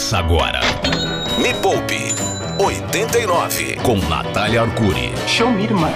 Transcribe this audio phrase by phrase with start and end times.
[0.00, 0.60] Começa agora.
[1.36, 2.14] Me Poupe
[2.58, 5.12] 89 com Natália Arcuri.
[5.28, 5.92] Show me, irmã.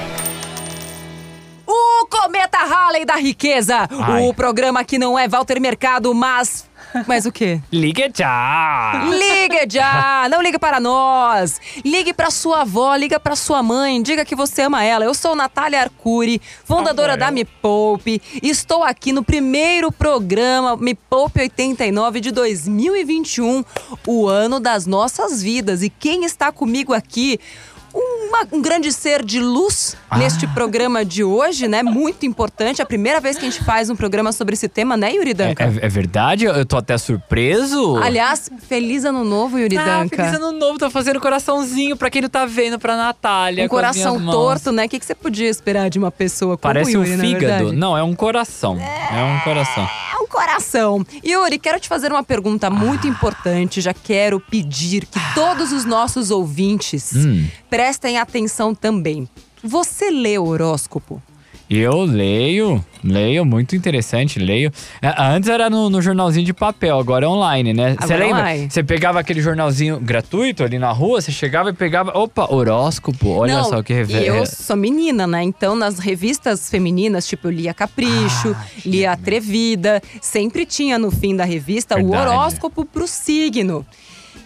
[1.67, 3.89] O Cometa Halley da Riqueza.
[3.91, 4.29] Ai.
[4.29, 6.69] O programa que não é Walter Mercado, mas.
[7.07, 7.61] Mas o quê?
[7.73, 9.05] Ligue já!
[9.11, 10.29] Ligue já!
[10.31, 11.61] Não ligue para nós!
[11.85, 15.05] Ligue para sua avó, liga para sua mãe, diga que você ama ela.
[15.05, 18.23] Eu sou Natália Arcuri, fundadora da Me Poupe.
[18.43, 23.65] Estou aqui no primeiro programa Me Poupe 89 de 2021,
[24.07, 25.83] o ano das nossas vidas.
[25.83, 27.41] E quem está comigo aqui?
[27.95, 31.83] Uma- um grande ser de luz neste programa de hoje, né?
[31.83, 32.81] Muito importante.
[32.81, 35.31] É a primeira vez que a gente faz um programa sobre esse tema, né, Yuri
[35.31, 35.65] É, Danca?
[35.65, 36.45] é- é verdade?
[36.45, 37.97] Eu tô até surpreso.
[38.03, 40.17] Aliás, feliz ano novo, Yuri ah, Danca.
[40.17, 43.65] feliz ano novo, tô fazendo coraçãozinho pra quem não tá vendo, pra Natália.
[43.65, 44.87] Um coração torto, né?
[44.87, 47.73] O que, que você podia esperar de uma pessoa como Parece um Yuri, na fígado.
[47.73, 48.77] Não, é um coração.
[48.79, 49.89] É, um coração.
[50.15, 51.05] É um coração.
[51.27, 53.81] Yuri, quero te fazer uma pergunta muito importante.
[53.81, 57.47] Já quero pedir que todos os nossos ouvintes Hum.
[57.69, 59.29] prestem atenção também.
[59.63, 61.21] Você lê o horóscopo?
[61.69, 64.71] Eu leio, leio, muito interessante, leio.
[65.01, 67.97] É, Antes era no, no jornalzinho de papel, agora é online, né?
[67.99, 68.45] Você é lembra?
[68.69, 72.17] Você pegava aquele jornalzinho gratuito ali na rua, você chegava e pegava.
[72.17, 74.25] Opa, horóscopo, olha Não, só que revela.
[74.25, 75.43] eu sou menina, né?
[75.43, 81.35] Então, nas revistas femininas, tipo, eu lia Capricho, Ah, lia Atrevida, sempre tinha no fim
[81.35, 82.15] da revista Verdade.
[82.17, 83.87] o horóscopo pro signo.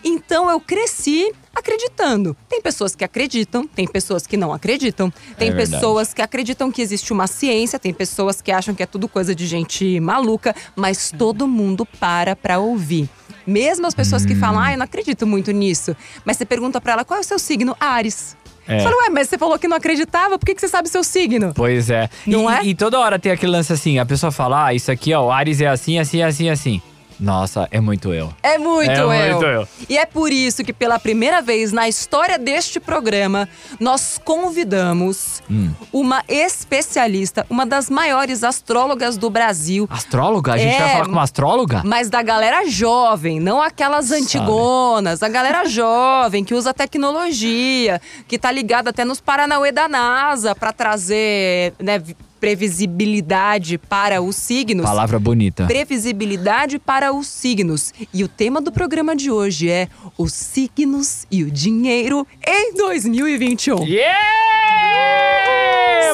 [0.05, 2.37] Então, eu cresci acreditando.
[2.49, 6.81] Tem pessoas que acreditam, tem pessoas que não acreditam, tem É pessoas que acreditam que
[6.81, 11.13] existe uma ciência, tem pessoas que acham que é tudo coisa de gente maluca, mas
[11.17, 13.09] todo mundo para pra ouvir.
[13.47, 14.39] Mesmo as pessoas que Hum.
[14.41, 15.97] falam, ah, eu não acredito muito nisso.
[16.25, 17.77] Mas você pergunta pra ela, qual é o seu signo?
[17.81, 18.37] Ares.
[18.69, 18.81] É.
[18.81, 21.53] Fala, ué, mas você falou que não acreditava, por que, que você sabe seu signo?
[21.55, 22.11] Pois é.
[22.27, 22.65] Não e, é?
[22.67, 25.33] E toda hora tem aquele lance assim, a pessoa fala, ah, isso aqui, ó, o
[25.33, 26.83] Ares é assim, assim, assim, assim.
[27.21, 28.33] Nossa, é muito eu.
[28.43, 29.09] É muito É eu.
[29.33, 29.69] muito eu.
[29.89, 33.49] E é por isso que, pela primeira vez na história deste programa,
[33.81, 35.71] nós convidamos Hum.
[35.93, 39.87] uma especialista, uma das maiores astrólogas do Brasil.
[39.91, 40.53] Astróloga?
[40.55, 41.83] A gente É, vai falar com uma astróloga?
[41.85, 48.51] Mas da galera jovem, não aquelas antigonas, a galera jovem que usa tecnologia, que tá
[48.53, 52.01] ligada até nos Paranauê da NASA pra trazer né,
[52.41, 54.85] previsibilidade para os signos.
[54.85, 55.67] Palavra bonita.
[55.67, 57.93] Previsibilidade para os signos.
[58.13, 63.85] E o tema do programa de hoje é os signos e o dinheiro em 2021.
[63.85, 64.49] Yeah!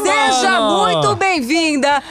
[0.03, 0.99] Seja mano!
[0.99, 2.03] muito bem-vinda,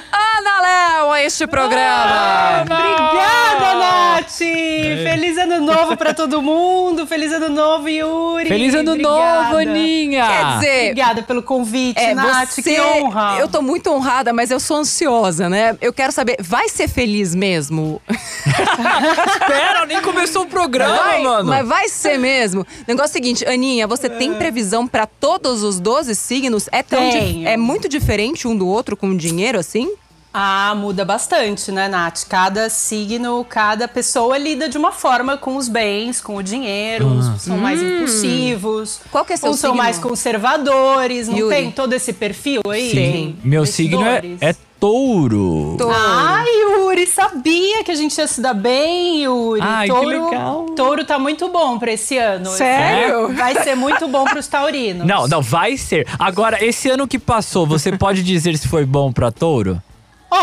[0.46, 2.64] Ana Léo, a este programa.
[2.64, 4.38] Obrigada, Nath!
[4.38, 7.08] Feliz ano novo pra todo mundo!
[7.08, 8.50] Feliz ano novo, Yuri!
[8.50, 9.44] Feliz ano Obrigada.
[9.44, 10.28] novo, Aninha!
[10.28, 13.38] Quer dizer, Obrigada pelo convite, é, Nath, você, que honra!
[13.40, 15.78] eu tô muito honrada, mas eu sou ansiosa, né?
[15.80, 18.02] Eu quero saber, vai ser feliz mesmo?
[18.46, 21.50] Espera, nem começou o programa, Vai, mano.
[21.50, 22.64] Mas vai ser mesmo.
[22.64, 26.68] O negócio é o seguinte, Aninha, você tem previsão pra todos os 12 signos?
[26.70, 27.48] É tão Tenho.
[27.48, 29.90] é muito diferente um do outro com dinheiro assim?
[30.34, 32.24] Ah, muda bastante, né, Nath?
[32.28, 37.06] Cada signo, cada pessoa lida de uma forma com os bens, com o dinheiro.
[37.06, 39.00] Uns são mais impulsivos.
[39.06, 39.10] Hum.
[39.12, 39.84] Qual que é seu Uns são signo?
[39.84, 41.28] mais conservadores.
[41.28, 41.56] Não Yuri.
[41.56, 42.92] tem todo esse perfil aí?
[42.92, 43.36] Tem.
[43.44, 45.76] Meu signo é, é touro.
[45.78, 45.96] Touro.
[45.96, 49.62] Ai, Yuri, sabia que a gente ia se dar bem, Yuri.
[49.64, 50.66] Ai, que touro, legal.
[50.76, 52.48] Touro tá muito bom pra esse ano.
[52.50, 53.32] Sério?
[53.36, 55.06] Vai ser muito bom pros taurinos.
[55.06, 56.08] Não, não, vai ser.
[56.18, 59.80] Agora, esse ano que passou, você pode dizer se foi bom pra touro?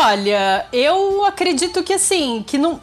[0.01, 2.81] Olha, eu acredito que assim, que não.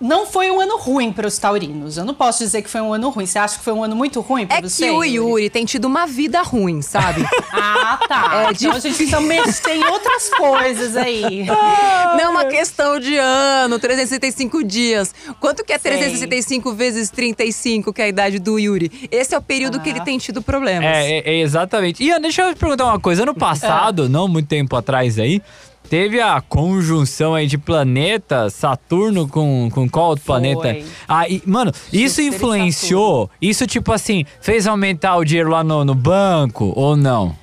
[0.00, 1.96] Não foi um ano ruim para os taurinos.
[1.96, 3.26] Eu não posso dizer que foi um ano ruim.
[3.26, 4.84] Você acha que foi um ano muito ruim para É você?
[4.84, 7.26] que o Yuri tem tido uma vida ruim, sabe?
[7.52, 8.46] Ah, tá.
[8.48, 11.44] É então a gente precisa mexer em outras coisas aí.
[12.14, 15.12] Não é uma questão de ano, 365 dias.
[15.40, 15.90] Quanto que é Sei.
[15.90, 19.08] 365 vezes 35, que é a idade do Yuri?
[19.10, 20.84] Esse é o período que ele tem tido problemas.
[20.84, 22.04] É, é, é exatamente.
[22.04, 23.22] Ian, deixa eu te perguntar uma coisa.
[23.24, 25.42] Ano passado, não muito tempo atrás aí,
[25.88, 30.34] teve a conjunção aí de planetas, Saturno com, com qual outro Foi.
[30.34, 30.76] planeta?
[31.06, 33.30] Ah, e, mano, isso Júpiter e influenciou?
[33.40, 37.34] Isso, tipo assim, fez aumentar o dinheiro lá no, no banco ou não?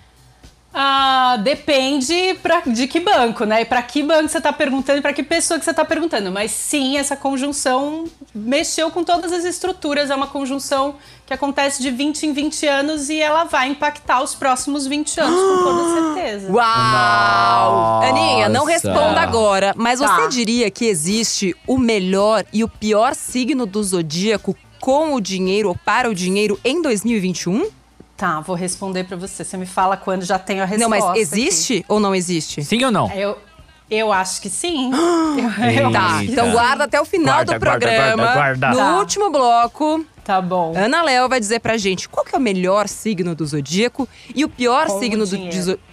[0.77, 3.61] Ah, depende pra, de que banco, né?
[3.61, 6.29] E pra que banco você tá perguntando e pra que pessoa que você tá perguntando.
[6.33, 10.09] Mas sim, essa conjunção mexeu com todas as estruturas.
[10.09, 10.95] É uma conjunção
[11.25, 15.39] que acontece de 20 em 20 anos e ela vai impactar os próximos 20 anos,
[15.39, 16.51] com toda certeza.
[16.51, 16.61] Uau!
[16.61, 18.07] Nossa.
[18.09, 20.07] Aninha, não responda agora, mas Tá.
[20.07, 25.69] você diria que existe o melhor e o pior signo do zodíaco com o dinheiro
[25.69, 27.69] ou para o dinheiro em 2021?
[28.17, 29.43] Tá, vou responder pra você.
[29.43, 31.09] Você me fala quando já tenho a Não, resposta.
[31.09, 32.63] mas existe ou não existe?
[32.63, 33.07] Sim ou não?
[33.07, 33.19] aqui.
[33.19, 33.37] Eu,
[33.89, 34.89] Eu acho que sim.
[35.59, 38.23] eu, eu Tá, então guarda até o final Guarda, do guarda, programa.
[38.23, 38.69] guarda, guarda.
[38.69, 38.99] No Tá.
[38.99, 40.73] último bloco, Tá bom.
[40.75, 44.43] Ana Léo vai dizer pra gente qual que é o melhor signo do zodíaco e
[44.43, 45.37] o pior Com signo do,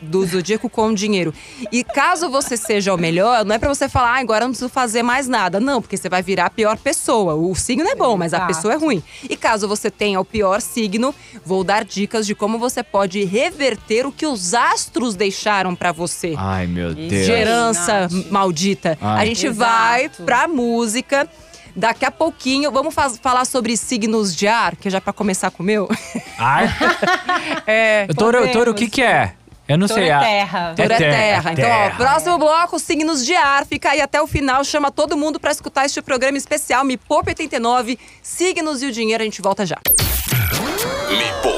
[0.00, 1.34] do zodíaco com dinheiro.
[1.70, 4.52] E caso você seja o melhor, não é pra você falar, ah, agora eu não
[4.52, 5.61] preciso fazer mais nada.
[5.61, 7.34] Não, porque você vai virar a pior pessoa.
[7.34, 9.02] O signo é bom, mas a pessoa é ruim.
[9.29, 11.14] E caso você tenha o pior signo,
[11.44, 16.34] vou dar dicas de como você pode reverter o que os astros deixaram pra você
[16.38, 17.26] Ai, meu Deus.
[17.26, 18.96] de herança maldita.
[18.99, 19.23] Ai.
[19.23, 19.58] A gente Exato.
[19.58, 21.29] vai pra música.
[21.74, 25.62] Daqui a pouquinho, vamos falar sobre signos de ar, que é já pra começar com
[25.62, 25.88] o meu.
[26.38, 26.66] Ai.
[27.66, 28.06] É.
[28.16, 29.32] Touro, touro, o que que é?
[29.69, 30.10] Eu não Touro sei.
[30.10, 30.74] é a- terra.
[30.76, 31.52] Touro é terra, terra.
[31.52, 31.92] Então, terra.
[31.94, 33.64] ó, próximo bloco, signos de ar.
[33.66, 34.62] Fica aí até o final.
[34.64, 39.22] Chama todo mundo pra escutar este programa especial Me Poupe 89, Signos e o Dinheiro.
[39.22, 39.78] A gente volta já.
[41.08, 41.51] Me.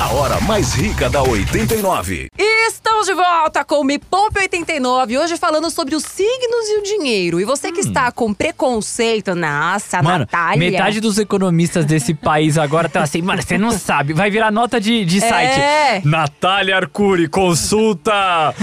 [0.00, 2.28] A hora mais rica da 89.
[2.36, 5.16] E estamos de volta com o Me Poupe 89.
[5.18, 7.40] Hoje falando sobre os signos e o dinheiro.
[7.40, 10.58] E você que está com preconceito, nossa, Mano, Natália.
[10.70, 14.12] metade dos economistas desse país agora estão assim, mano, você não sabe.
[14.12, 15.60] Vai virar nota de, de site.
[15.60, 16.02] É.
[16.04, 18.12] Natália Arcuri consulta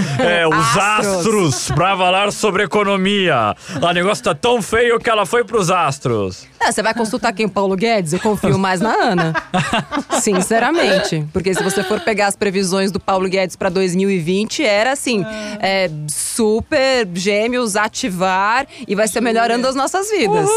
[0.20, 1.16] é, os Astros.
[1.16, 3.56] astros pra falar sobre economia.
[3.80, 6.46] O negócio tá tão feio que ela foi pros astros.
[6.60, 7.46] Ah, você vai consultar quem?
[7.46, 8.12] O Paulo Guedes?
[8.12, 9.34] Eu confio mais na Ana.
[10.20, 11.21] Sinceramente.
[11.32, 15.24] Porque se você for pegar as previsões do Paulo Guedes para 2020, era assim:
[15.60, 20.48] é, super gêmeos ativar e vai ser melhorando as nossas vidas.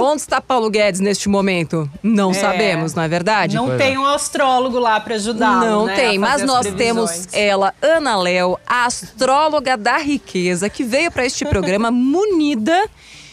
[0.00, 1.90] Onde está Paulo Guedes neste momento?
[2.02, 3.56] Não sabemos, não é verdade?
[3.56, 3.84] Não Pois é.
[3.84, 5.60] tem um astrólogo lá pra ajudar.
[5.60, 7.26] Não né, tem, mas nós previsões.
[7.26, 12.88] temos ela, Ana Léo, a astróloga da riqueza, que veio para este programa munida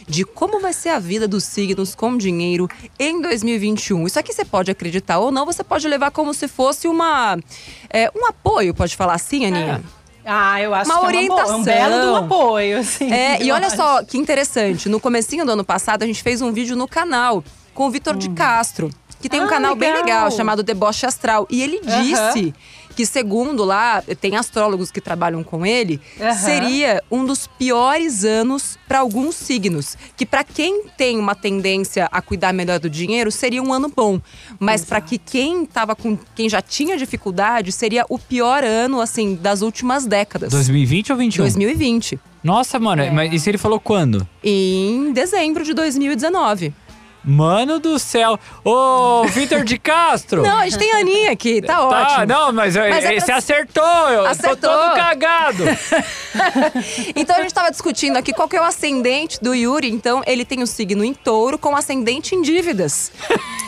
[0.07, 2.67] de como vai ser a vida dos signos com dinheiro
[2.99, 4.05] em 2021.
[4.05, 7.37] Isso aqui você pode acreditar ou não, você pode levar como se fosse uma
[7.89, 9.83] é, um apoio, pode falar assim, Aninha?
[10.27, 12.15] Ah, eu acho Uma que é uma um belo um orientação.
[12.15, 13.11] apoio, assim.
[13.11, 13.75] É, e olha acho.
[13.75, 17.43] só que interessante, no comecinho do ano passado a gente fez um vídeo no canal
[17.75, 18.89] com o Vitor de Castro,
[19.21, 20.03] que tem um Ah, canal bem legal.
[20.05, 21.45] legal chamado Deboche Astral.
[21.49, 22.53] E ele disse
[22.95, 26.33] que, segundo lá, tem astrólogos que trabalham com ele, Aham.
[26.33, 29.97] seria um dos piores anos para alguns signos.
[30.15, 34.19] Que para quem tem uma tendência a cuidar melhor do dinheiro, seria um ano bom.
[34.59, 36.17] Mas para que quem tava com.
[36.35, 40.51] quem já tinha dificuldade, seria o pior ano, assim, das últimas décadas.
[40.51, 41.43] 2020 ou 21?
[41.43, 43.11] 2020 Nossa, mano, É.
[43.11, 44.27] mas isso ele falou quando?
[44.43, 46.73] em dezembro de 2019.
[47.25, 48.39] Mano do céu.
[48.63, 50.43] Ô, Vitor de Castro!
[50.43, 52.17] Não, a gente tem a Aninha aqui, tá, ótimo.
[52.19, 54.55] Tá, não, mas, Mas é eh, pra- você acertou, eu Acertou.
[54.57, 55.63] tô todo cagado.
[57.15, 59.89] Então a gente tava discutindo aqui qual que é o ascendente do Yuri.
[59.89, 63.11] Então ele tem o signo em touro com ascendente em dívidas.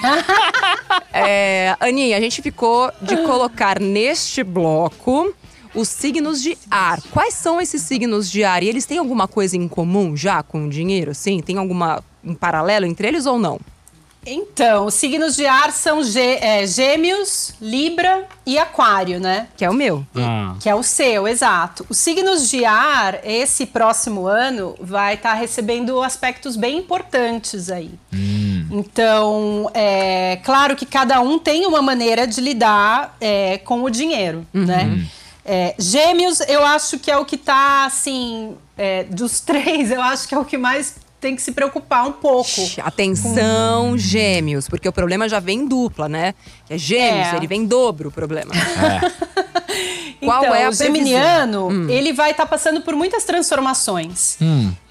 [1.13, 5.33] é, Aninha, a gente ficou de colocar neste bloco
[5.73, 6.99] os signos de ar.
[7.11, 8.63] Quais são esses signos de ar?
[8.63, 11.13] E eles têm alguma coisa em comum já com o dinheiro?
[11.15, 11.39] Sim?
[11.41, 13.59] Tem alguma um paralelo entre eles ou não?
[14.29, 19.47] Então, os signos de ar são gê- é, gêmeos, libra e aquário, né?
[19.55, 20.05] Que é o meu.
[20.13, 20.53] Ah.
[20.59, 21.85] Que é o seu, exato.
[21.87, 27.91] Os signos de ar, esse próximo ano, vai estar recebendo aspectos bem importantes aí.
[28.69, 34.45] Então, é claro que cada um tem uma maneira de lidar é, com o dinheiro,
[34.53, 35.07] né?
[35.45, 40.27] É, gêmeos, eu acho que é o que tá, assim, é, dos três, eu acho
[40.27, 42.49] que é o que mais tem que se preocupar um pouco.
[42.83, 46.33] Atenção, gêmeos, porque o problema já vem dupla, né?
[46.69, 47.35] É gêmeos, É.
[47.37, 48.51] ele vem dobro o problema.
[50.19, 54.37] Qual então, é a o geminiano, ele vai estar passando por muitas transformações.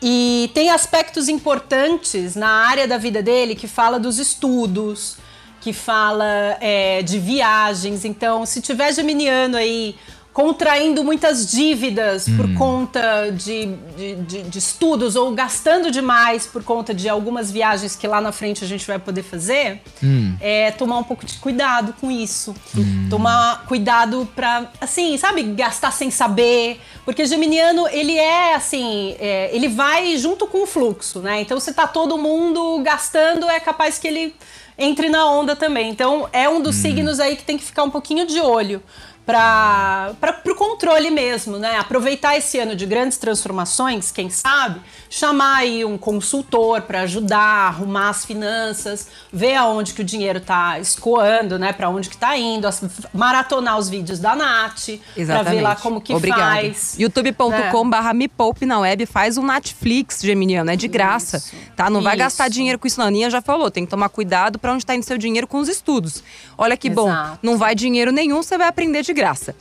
[0.00, 5.16] E tem aspectos importantes na área da vida dele que fala dos estudos,
[5.60, 8.04] que fala é, de viagens.
[8.04, 9.96] Então, se tiver geminiano aí
[10.36, 13.64] contraindo muitas dívidas por conta de,
[13.96, 18.32] de, de- de estudos ou gastando demais por conta de algumas viagens que lá na
[18.32, 19.80] frente a gente vai poder fazer,
[20.38, 22.54] é tomar um pouco de cuidado com isso.
[23.08, 26.82] Tomar cuidado pra, assim, sabe, gastar sem saber.
[27.06, 31.40] Porque geminiano, ele é assim, é, ele vai junto com o fluxo, né?
[31.40, 34.34] Então, se tá todo mundo gastando, é capaz que ele
[34.76, 35.88] entre na onda também.
[35.88, 38.82] Então, é um dos signos aí que tem que ficar um pouquinho de olho
[39.26, 40.14] para
[40.46, 41.76] o controle mesmo, né?
[41.78, 44.80] Aproveitar esse ano de grandes transformações, quem sabe,
[45.10, 50.40] chamar aí um consultor para ajudar a arrumar as finanças, ver aonde que o dinheiro
[50.40, 51.72] tá escoando, né?
[51.72, 52.68] Para onde que tá indo,
[53.12, 54.90] maratonar os vídeos da Nath,
[55.26, 56.42] para ver lá como que Obrigada.
[56.42, 56.94] faz.
[56.96, 61.56] youtube.com barra me poupe na web faz um Netflix geminiano, é de graça, Isso.
[61.74, 61.90] tá?
[61.90, 62.24] Não vai Isso.
[62.24, 63.06] gastar dinheiro com isso, não.
[63.06, 65.58] A Aninha já falou, tem que tomar cuidado pra onde tá indo seu dinheiro com
[65.58, 66.22] os estudos.
[66.56, 67.38] Olha que bom, Exato.
[67.42, 69.56] não vai dinheiro nenhum, você vai aprender de graça.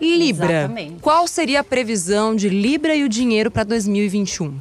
[0.00, 0.60] Libra.
[0.60, 0.96] Exatamente.
[1.02, 4.58] Qual seria a previsão de Libra e o dinheiro para 2021?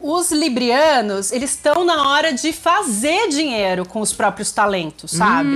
[0.00, 5.50] Os librianos, eles estão na hora de fazer dinheiro com os próprios talentos, sabe?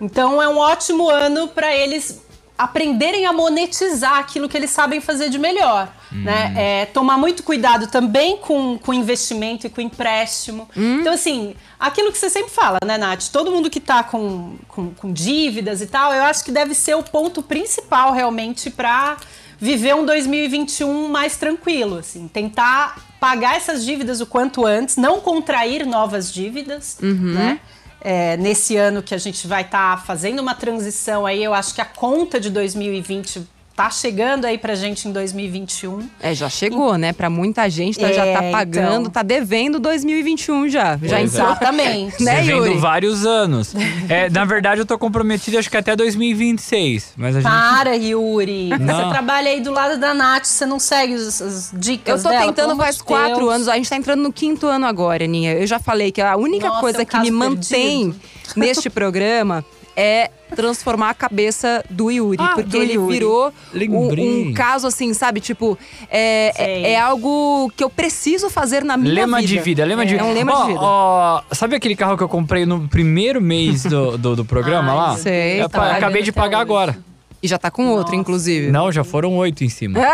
[0.00, 2.22] Então é um ótimo ano para eles
[2.62, 5.92] aprenderem a monetizar aquilo que eles sabem fazer de melhor.
[6.10, 6.52] Né?
[6.56, 10.68] É, tomar muito cuidado também com, com investimento e com empréstimo.
[11.00, 13.28] Então, assim, aquilo que você sempre fala, né, Nath?
[13.32, 16.94] Todo mundo que tá com, com, com dívidas e tal, eu acho que deve ser
[16.94, 19.16] o ponto principal realmente para
[19.58, 25.86] viver um 2021 mais tranquilo, assim, tentar pagar essas dívidas o quanto antes, não contrair
[25.86, 26.98] novas dívidas,
[27.32, 27.60] né?
[28.04, 31.80] É, nesse ano que a gente vai estar fazendo uma transição aí, eu acho que
[31.80, 36.08] a conta de 2020 tá chegando aí pra gente em 2021.
[36.20, 37.12] É, já chegou, né?
[37.12, 39.10] Pra muita gente tá, já tá É, pagando, então.
[39.10, 40.98] tá devendo 2021 já.
[41.02, 41.22] Já é.
[41.22, 42.12] Exatamente.
[42.22, 42.78] Né, Devendo Yuri?
[42.78, 43.74] vários anos.
[44.08, 47.14] É, na verdade, eu tô comprometido acho que até 2026.
[47.16, 47.50] Mas a gente.
[47.50, 48.68] Para, Yuri.
[48.78, 49.04] Não.
[49.04, 52.28] Você trabalha aí do lado da Nath, você não segue as, as Eu dicas tô
[52.28, 53.52] dela, tentando faz de quatro Deus.
[53.54, 55.54] anos, a gente tá entrando no quinto ano agora, Aninha.
[55.54, 58.20] Eu já falei que a única Nossa, coisa é um que me caso mantém perdido.
[58.56, 59.64] neste programa
[59.96, 62.36] é transformar a cabeça do Yuri.
[62.40, 63.12] Ah, porque do ele Yuri.
[63.14, 65.40] virou um, um caso assim, sabe?
[65.40, 65.78] Tipo,
[66.10, 69.48] é, é, é algo que eu preciso fazer na minha Lema vida.
[69.48, 70.28] de vida, lema de É vida.
[70.28, 70.80] um lema Ó, de vida.
[70.80, 74.96] ó, sabe aquele carro que eu comprei no primeiro mês do, do, do programa Ai,
[74.96, 75.16] lá?
[75.16, 76.62] Sei, Eu tá pagando acabei de pagar hoje.
[76.62, 76.98] agora.
[77.42, 78.16] E já tá com outro, Nossa.
[78.16, 78.70] inclusive.
[78.70, 79.98] Não, já foram oito em cima.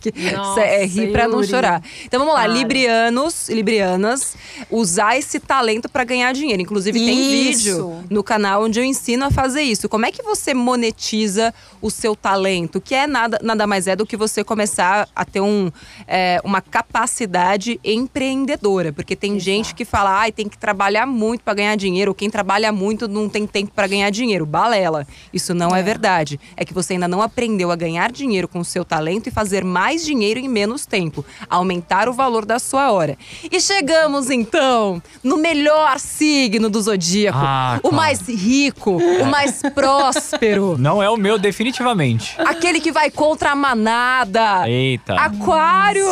[0.00, 1.82] Que- Nossa, é rir pra não chorar.
[2.04, 2.52] Então vamos lá, Para.
[2.52, 4.34] librianos, librianas,
[4.70, 6.60] usar esse talento pra ganhar dinheiro.
[6.62, 7.58] Inclusive tem Isso.
[7.58, 9.88] vídeo no canal onde eu ensino a fazer isso.
[9.88, 12.80] Como é que você monetiza o seu talento?
[12.80, 15.70] Que é nada, nada mais é do que você começar a ter um,
[16.06, 18.92] é, uma capacidade empreendedora.
[18.92, 22.14] Porque tem gente que fala, ai, tem que trabalhar muito pra ganhar dinheiro.
[22.14, 24.44] Quem trabalha muito não tem tempo pra ganhar dinheiro.
[24.46, 25.06] Balela.
[25.32, 26.07] Isso não é verdade.
[26.56, 29.64] É que você ainda não aprendeu a ganhar dinheiro com o seu talento e fazer
[29.64, 31.24] mais dinheiro em menos tempo.
[31.48, 33.16] Aumentar o valor da sua hora.
[33.50, 37.38] E chegamos, então, no melhor signo do zodíaco.
[37.40, 40.76] Ah, o mais rico, o mais próspero.
[40.78, 42.34] Não é o meu, definitivamente.
[42.38, 44.68] Aquele que vai contra a manada.
[44.68, 45.14] Eita.
[45.14, 46.08] Aquário!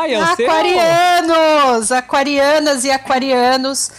[0.00, 0.46] Ai, eu sei.
[0.46, 3.90] Aquarianos, aquarianas e aquarianos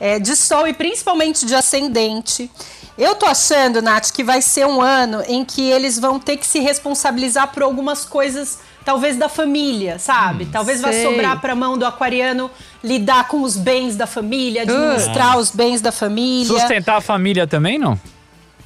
[0.00, 2.50] é, de sol e principalmente de ascendente.
[2.98, 6.44] Eu tô achando, Nath, que vai ser um ano em que eles vão ter que
[6.46, 10.46] se responsabilizar por algumas coisas, talvez da família, sabe?
[10.46, 11.04] talvez vá sei.
[11.04, 12.50] sobrar pra mão do aquariano
[12.82, 16.46] lidar com os bens da família, administrar os bens da família.
[16.48, 17.98] Sustentar a família também, não?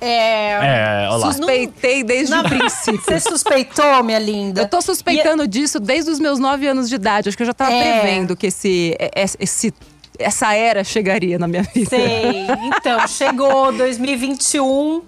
[0.01, 1.27] É, É, olha lá.
[1.27, 3.01] Sus- Suspeitei desde o Na- princípio.
[3.05, 4.63] Você suspeitou, minha linda?
[4.63, 7.29] Eu tô suspeitando disso desde os medos nove anos de idade.
[7.29, 8.01] Acho que eu já tava É.
[8.01, 8.97] prevendo que esse,
[9.39, 9.73] esse,
[10.19, 11.91] essa era chegaria na minha vida.
[11.91, 12.47] Sei.
[12.77, 15.03] Então, chegou 2021.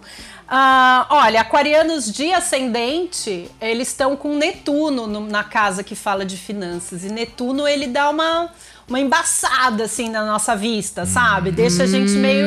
[0.47, 6.37] Ah, olha, aquarianos de ascendente, eles estão com Netuno no- na casa que fala de
[6.37, 7.03] finanças.
[7.05, 8.51] E Netuno, ele dá uma,
[8.89, 11.51] uma embaçada, assim, na nossa vista, sabe?
[11.51, 12.47] Deixa a gente meio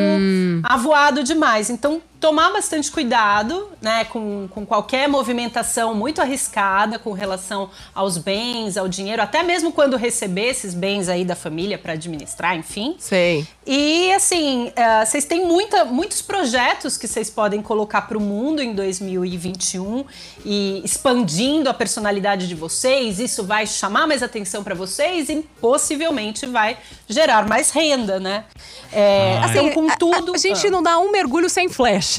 [0.63, 1.69] avoado demais.
[1.71, 8.77] Então, tomar bastante cuidado, né, com, com qualquer movimentação muito arriscada com relação aos bens,
[8.77, 12.95] ao dinheiro, até mesmo quando receber esses bens aí da família para administrar, enfim.
[12.97, 13.45] Sei.
[13.65, 18.61] E assim, eh, vocês têm muita, muitos projetos que vocês podem colocar para o mundo
[18.61, 20.05] em 2021
[20.45, 23.19] e expandindo a personalidade de vocês.
[23.19, 28.45] Isso vai chamar mais atenção para vocês e possivelmente vai gerar mais renda, né?
[28.91, 30.31] É, assim, com tudo.
[30.31, 31.67] A, a gente não dá um mergulho sem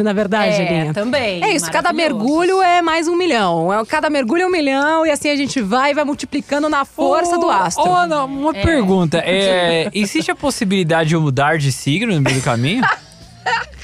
[0.02, 3.72] na verdade, É, também, É isso, cada mergulho é mais um milhão.
[3.72, 6.84] É, Cada mergulho é um milhão e assim a gente vai e vai multiplicando na
[6.84, 7.84] força do astro.
[7.88, 9.18] Ô, Ana, uma pergunta.
[9.18, 12.82] É, existe a possibilidade de eu mudar de signo no meio do caminho?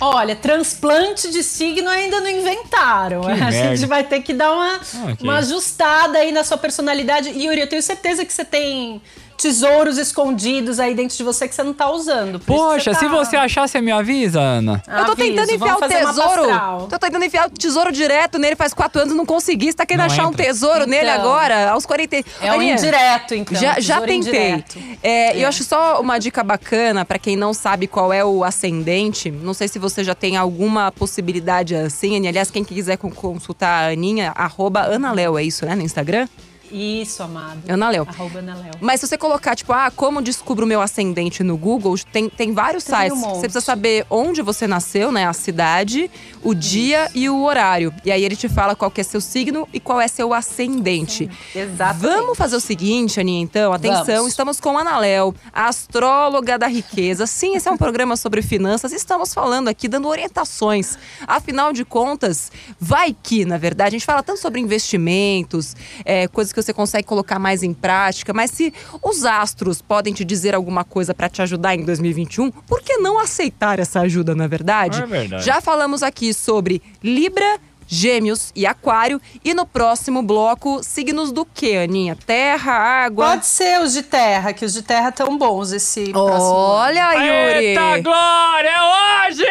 [0.00, 3.22] Olha, transplante de signo ainda não inventaram.
[3.22, 3.52] Que a merda.
[3.76, 5.16] gente vai ter que dar uma, Ok.
[5.22, 7.30] uma ajustada aí na sua personalidade.
[7.30, 9.00] E, Yuri, eu tenho certeza que você tem
[9.36, 12.38] tesouros escondidos aí dentro de você que você não tá usando.
[12.40, 14.82] Poxa, tá- se você achar, você me avisa, Ana.
[14.86, 16.86] Eu tô Aviso, tentando enfiar vamos o tesouro.
[16.88, 19.66] Tô tentando enfiar o tesouro direto nele faz quatro anos, não consegui.
[19.66, 20.44] Você tá querendo Não achar um entra.
[20.46, 21.20] tesouro nele Então.
[21.20, 22.16] agora, aos 40.
[22.40, 23.54] É um Aninha, indireto, então.
[23.60, 24.48] Já, já tesouro tentei.
[24.50, 24.78] indireto.
[25.02, 29.30] É, Eu acho só uma dica bacana pra quem não sabe qual é o ascendente.
[29.30, 32.30] Não sei se você já tem alguma possibilidade assim, Aninha.
[32.30, 35.74] Aliás, quem quiser con- consultar a Aninha, arroba Analéu, é isso, né?
[35.74, 36.28] No Instagram?
[36.70, 37.60] Isso, amado.
[37.68, 38.06] Ana Léo.
[38.08, 38.72] Arroba Ana Léo.
[38.80, 42.52] Mas se você colocar, tipo, ah, como descubro o meu ascendente no Google, tem, tem
[42.52, 43.18] vários Tem sites.
[43.22, 43.34] um.
[43.34, 45.26] Você precisa saber onde você nasceu, né?
[45.26, 46.10] A cidade,
[46.42, 47.92] o dia e o horário.
[48.04, 51.30] E aí ele te fala qual que é seu signo e qual é seu ascendente.
[51.54, 52.16] Exatamente.
[52.16, 53.72] Vamos fazer o seguinte, Aninha, então.
[53.72, 54.28] Atenção, Vamos.
[54.30, 57.26] estamos com a Ana Léo, a astróloga da riqueza.
[57.26, 58.92] Sim, esse é um programa sobre finanças.
[58.92, 60.96] Estamos falando aqui, dando orientações.
[61.26, 66.52] Afinal de contas, vai que, na verdade, a gente fala tanto sobre investimentos, é, coisas
[66.54, 70.84] que você consegue colocar mais em prática, mas se os astros podem te dizer alguma
[70.84, 75.02] coisa para te ajudar em 2021, por que não aceitar essa ajuda, na verdade?
[75.02, 75.44] É verdade.
[75.44, 79.20] Já falamos aqui sobre Libra, Gêmeos e Aquário.
[79.44, 82.16] E no próximo bloco, signos do quê, Aninha?
[82.26, 83.30] Terra, água.
[83.30, 86.52] Pode ser os de terra, que os de terra estão bons esse próximo.
[86.52, 87.66] Olha, Yuri!
[87.66, 89.44] Eita glória, é hoje!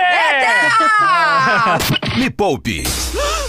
[0.99, 1.77] Ah!
[2.17, 2.83] Me Poupe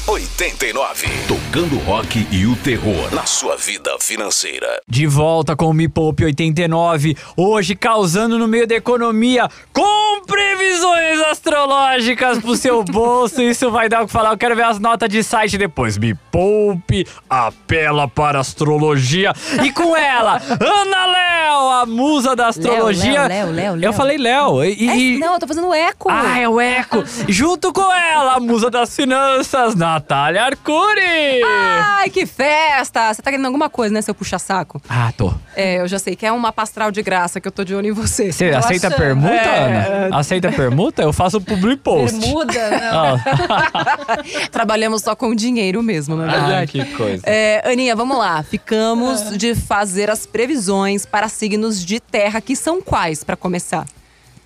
[0.06, 1.06] 89.
[1.28, 4.80] Tocando rock e o terror na sua vida financeira.
[4.88, 11.20] De volta com o Me Poupe 89, hoje causando no meio da economia com previsões
[11.30, 13.42] astrológicas pro seu bolso.
[13.42, 14.32] Isso vai dar o que falar.
[14.32, 15.96] Eu quero ver as notas de site depois.
[15.96, 19.32] Me Poupe apela para astrologia.
[19.62, 23.26] E com ela, Ana Léo, a musa da astrologia.
[23.26, 24.64] Léo, Léo, Léo, Eu falei Léo.
[24.64, 26.08] E, É, não, eu tô fazendo eco.
[26.10, 27.04] Ah, é o Eco.
[27.28, 31.42] Junto com ela, a musa das finanças, Natália Arcuri.
[31.44, 33.12] Ai, que festa!
[33.14, 34.82] Você tá querendo alguma coisa, né, seu puxa-saco?
[34.88, 35.32] Ah, tô.
[35.54, 37.88] É, eu já sei que é uma pastral de graça que eu tô de olho
[37.88, 38.32] em você.
[38.32, 38.98] Você aceita achando.
[38.98, 40.06] permuta, É.
[40.06, 40.16] Ana?
[40.18, 41.02] Aceita permuta?
[41.02, 42.18] Eu faço public post.
[42.18, 43.14] Bermuda, não.
[43.14, 44.18] Ah,
[44.64, 46.72] Trabalhamos só com dinheiro mesmo, na ai, verdade.
[46.72, 47.22] que coisa.
[47.26, 48.42] É, Aninha, vamos lá.
[48.42, 53.86] Ficamos de fazer as previsões para signos de terra, que são quais, pra começar?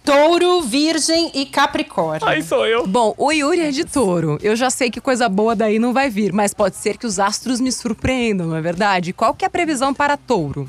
[0.04, 2.26] Touro, Virgem e Capricórnio.
[2.26, 2.84] Ai, sou eu.
[2.84, 4.38] Bom, o Yuri é de touro.
[4.42, 7.20] Eu já sei que coisa boa daí não vai vir, mas pode ser que os
[7.20, 9.12] astros me surpreendam, não é verdade?
[9.12, 10.68] Qual que é a previsão para touro?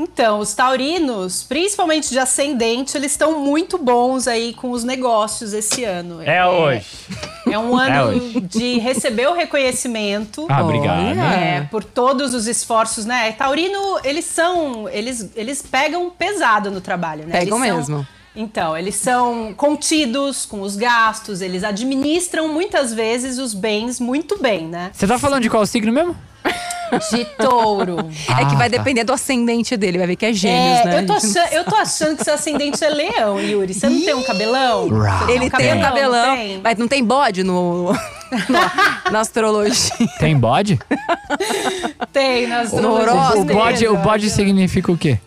[0.00, 5.82] Então, os taurinos, principalmente de ascendente, eles estão muito bons aí com os negócios esse
[5.82, 6.22] ano.
[6.22, 6.86] É hoje.
[7.50, 8.40] É um ano hoje.
[8.42, 10.46] de receber o reconhecimento.
[10.48, 11.18] Ah, obrigado.
[11.18, 13.32] É, por todos os esforços, né?
[13.32, 14.88] Taurino, eles são.
[14.88, 17.32] Eles, eles pegam pesado no trabalho, né?
[17.40, 18.06] Pegam Eles são- mesmo.
[18.36, 24.64] Então, eles são contidos com os gastos, eles administram muitas vezes os bens muito bem,
[24.68, 24.90] né?
[24.92, 26.14] Você tá falando de qual signo mesmo?
[27.10, 27.98] De touro.
[28.30, 28.78] é que Ah, vai tá.
[28.78, 31.00] depender do ascendente dele, vai ver que é gêmeos, É, né?
[31.00, 33.74] eu, tô achando, eu tô achando que seu ascendente é leão, Yuri.
[33.74, 34.88] Você não tem um cabelão?
[34.88, 36.60] Você Ele tem um cabelão, tem?
[36.64, 37.92] mas não tem bode no,
[38.48, 39.92] na, na astrologia.
[40.18, 40.78] Tem bode?
[42.10, 43.40] Tem, nas No duas horóscopo.
[43.40, 45.18] O bode, o bode significa o quê?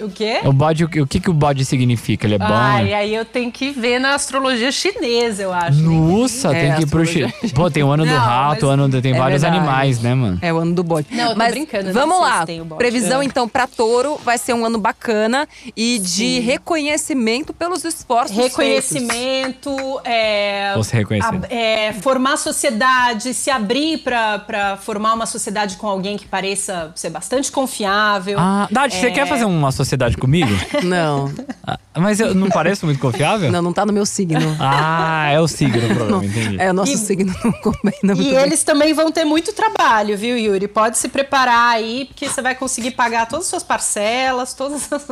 [0.00, 0.40] O quê?
[0.44, 2.26] O bode, o que, o que que o bode significa?
[2.26, 2.46] Ele é bom?
[2.48, 2.94] Ai, é?
[2.96, 5.78] aí eu tenho que ver na astrologia chinesa, eu acho.
[5.80, 7.04] Nossa, É, tem que ir pro.
[7.06, 7.32] Chile.
[7.54, 9.62] Pô, tem o ano do Não, rato, o ano do, tem É vários verdade.
[9.64, 10.38] animais, né, mano?
[10.42, 11.06] É o ano do bode.
[11.10, 12.44] Não, eu tô Mas brincando, Vamos lá.
[12.76, 13.24] Previsão, É.
[13.24, 16.40] então, pra touro vai ser um ano bacana e de Sim.
[16.40, 18.56] reconhecimento pelos esforços feitos.
[18.56, 21.40] Reconhecimento, é, Ou se reconhecer.
[21.50, 27.10] é, formar sociedade, se abrir pra- pra formar uma sociedade com alguém que pareça ser
[27.10, 28.38] bastante confiável.
[28.38, 29.10] Ah, Nath, você É.
[29.10, 29.85] quer fazer uma sociedade
[30.18, 30.50] comigo?
[30.84, 31.30] Não,
[31.66, 33.50] Ah, Mas eu não pareço muito confiável?
[33.50, 34.56] não, não tá no meu signo.
[34.60, 36.56] Ah, é o signo do programa, entendi.
[36.60, 38.38] É, o nosso E- signo não combina muito E bem.
[38.42, 40.68] eles também vão ter muito trabalho, viu, Yuri?
[40.68, 45.06] Pode se preparar aí, porque você vai conseguir pagar todas as suas parcelas, todas as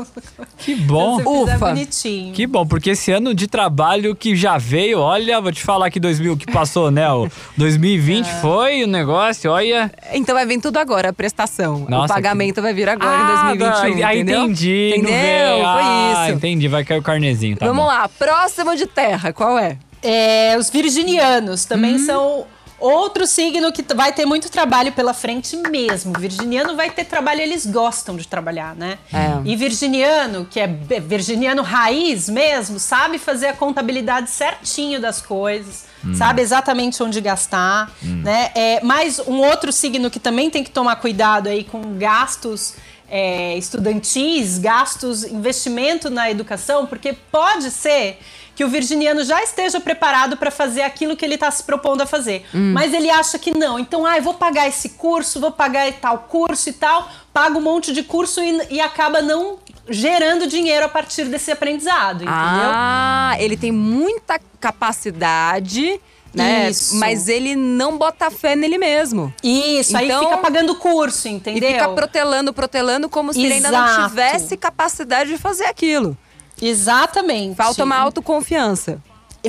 [0.58, 1.20] Que bom.
[1.44, 1.56] Ufa.
[1.58, 2.32] bonitinho.
[2.34, 5.98] Que bom, porque esse ano de trabalho que já veio, olha, vou te falar que
[5.98, 7.10] 2000 que passou, né?
[7.12, 8.40] O 2020 É.
[8.40, 9.90] foi o negócio, olha.
[10.12, 11.86] Então vai vir tudo agora, a prestação.
[11.88, 14.42] Nossa, o pagamento vai vir agora em 2021, ah, entendeu?
[14.44, 14.63] entendi.
[14.68, 15.12] Não Entendeu?
[15.12, 15.64] veio.
[15.64, 16.36] Foi Ah, isso.
[16.36, 17.88] entendi, vai cair o carnezinho, tá Vamos bom.
[17.88, 19.76] lá, próximo de terra, qual é?
[20.02, 22.06] É, os virginianos também Hum.
[22.06, 22.46] são
[22.78, 26.12] outro signo que vai ter muito trabalho pela frente mesmo.
[26.18, 28.98] Virginiano vai ter trabalho, eles gostam de trabalhar, né?
[29.10, 29.40] É.
[29.44, 36.42] E virginiano, que é virginiano raiz mesmo, sabe fazer a contabilidade certinho das coisas, sabe
[36.42, 38.50] exatamente onde gastar, né?
[38.54, 42.74] É, mas um outro signo que também tem que tomar cuidado aí com gastos
[43.16, 48.18] é, estudantis, gastos, investimento na educação, porque pode ser
[48.56, 52.06] que o virginiano já esteja preparado para fazer aquilo que ele está se propondo a
[52.06, 52.44] fazer.
[52.52, 53.78] Mas ele acha que não.
[53.78, 57.92] Então, ah, vou pagar esse curso, vou pagar tal curso e tal, paga um monte
[57.92, 62.30] de curso e, e acaba não gerando dinheiro a partir desse aprendizado, entendeu?
[62.32, 66.00] Ah, ele tem muita capacidade,
[66.34, 66.70] né?
[66.70, 66.96] Isso.
[66.96, 69.32] Mas ele não bota fé nele mesmo.
[69.42, 71.68] Isso, aí Então- fica pagando curso, entendeu?
[71.70, 74.08] E fica protelando, protelando, como se ele ainda não Exato.
[74.08, 76.16] tivesse capacidade de fazer aquilo.
[76.60, 77.56] Exatamente.
[77.56, 79.00] Falta uma autoconfiança.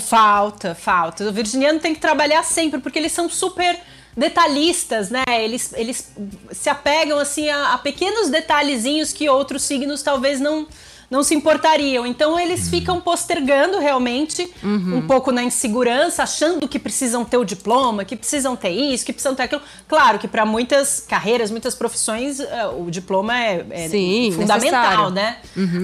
[0.02, 1.24] Falta, falta.
[1.24, 3.80] O virginiano tem que trabalhar sempre, porque eles são super
[4.16, 5.24] detalhistas, né?
[5.30, 6.12] Eles, eles
[6.52, 10.68] se apegam assim a, a pequenos detalhezinhos que outros signos talvez não
[11.10, 12.06] não se importariam.
[12.06, 14.98] Então eles ficam postergando realmente Uhum.
[14.98, 19.14] um pouco na insegurança, achando que precisam ter o diploma, que precisam ter isso, que
[19.14, 19.62] precisam ter aquilo.
[19.88, 25.10] Claro que para muitas carreiras, muitas profissões, eh, o diploma é, é Sim, fundamental, necessário.
[25.12, 25.38] né?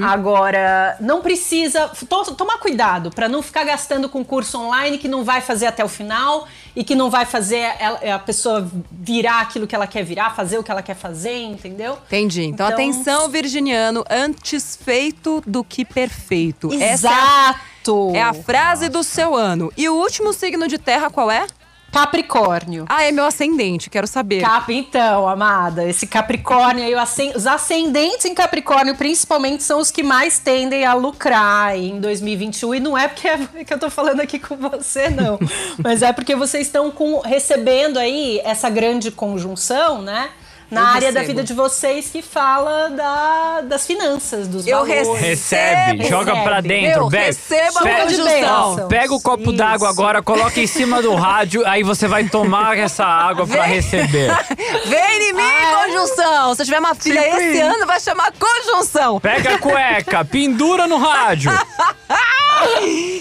[0.04, 5.24] Agora, não precisa to- tomar cuidado para não ficar gastando com curso online que não
[5.24, 9.66] vai fazer até o final e que não vai fazer a, a pessoa virar aquilo
[9.68, 11.98] que ela quer virar, fazer o que ela quer fazer, entendeu?
[12.08, 12.44] Entendi.
[12.44, 14.76] Então, Então- atenção, virginiano, antes
[15.12, 16.71] feito do que perfeito.
[16.74, 18.12] Essa é a, Exato.
[18.15, 19.71] é a frase do seu ano.
[19.76, 21.45] E o último signo de terra qual é?
[21.91, 22.86] Capricórnio.
[22.88, 24.39] Ah, é meu ascendente, quero saber.
[24.39, 26.95] Cap, então, amada, esse Capricórnio aí,
[27.36, 32.76] os ascendentes em Capricórnio, principalmente, são os que mais tendem a lucrar em 2021.
[32.76, 35.38] E não é porque é que eu tô falando aqui com você, não.
[35.84, 40.30] Mas é porque vocês estão com- recebendo aí essa grande conjunção, né?
[40.72, 41.28] Na Eu área da recebo.
[41.28, 45.06] vida de vocês que fala da- das finanças, dos Eu valores.
[45.20, 46.06] Recebe, Recebe.
[46.08, 47.26] joga pra dentro, Eu bebe.
[47.26, 48.88] recebo a de.
[48.88, 53.04] Pega o copo d'água agora, coloca em cima do rádio, aí você vai tomar essa
[53.06, 53.76] água pra Vem.
[53.76, 54.32] receber.
[54.88, 56.56] Vem em mim, Ah, conjunção.
[56.56, 59.20] Se eu tiver uma filha Tipo esse ano, vai chamar conjunção.
[59.20, 61.52] Pega a cueca, pendura no rádio.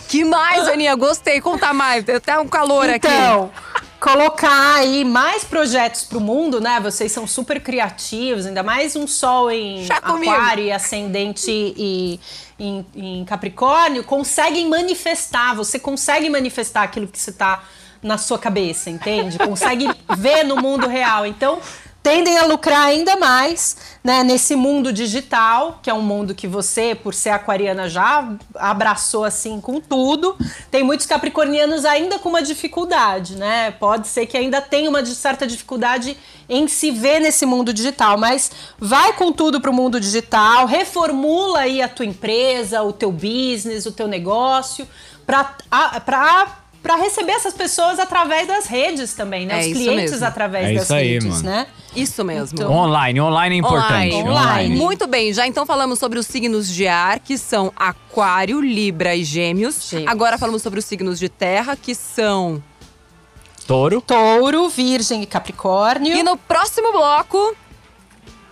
[0.09, 0.95] Que mais, Aninha?
[0.95, 1.41] Gostei.
[1.41, 2.05] Conta mais.
[2.05, 3.07] Tem até um calor aqui.
[3.09, 3.51] Então,
[4.01, 6.81] colocar aí mais projetos pro mundo, né?
[6.81, 10.33] Vocês são super criativos, ainda mais um sol em comigo.
[10.33, 12.19] aquário e ascendente e
[12.59, 17.63] em, em Capricórnio, conseguem manifestar, você consegue manifestar aquilo que você tá
[18.03, 19.39] na sua cabeça, entende?
[19.39, 19.87] Consegue
[20.17, 21.27] ver no mundo real.
[21.27, 21.61] Então,
[22.03, 26.95] tendem a lucrar ainda mais, né, nesse mundo digital, que é um mundo que você,
[26.95, 30.37] por ser aquariana, já abraçou assim com tudo.
[30.71, 33.71] Tem muitos capricornianos ainda com uma dificuldade, né?
[33.73, 36.17] Pode ser que ainda tenha uma certa dificuldade
[36.49, 41.81] em se ver nesse mundo digital, mas vai com tudo pro mundo digital, reformula aí
[41.81, 44.89] a tua empresa, o teu business, o teu negócio,
[45.27, 49.57] para para receber essas pessoas através das redes também, né?
[49.57, 50.27] É Os isso clientes mesmo.
[50.27, 51.43] através É das isso aí, redes, mano.
[51.43, 51.67] né?
[51.95, 52.59] Isso mesmo.
[52.59, 54.15] Então- Online, online é importante.
[54.15, 54.31] Online.
[54.31, 54.77] Online.
[54.77, 59.25] Muito bem, já então falamos sobre os signos de ar, que são Aquário, Libra e
[59.25, 59.89] Gêmeos.
[59.91, 60.11] Gêmeos.
[60.11, 62.63] Agora falamos sobre os signos de terra, que são.
[63.67, 64.01] Touro.
[64.01, 66.17] Touro, Virgem e Capricórnio.
[66.17, 67.55] E no próximo bloco,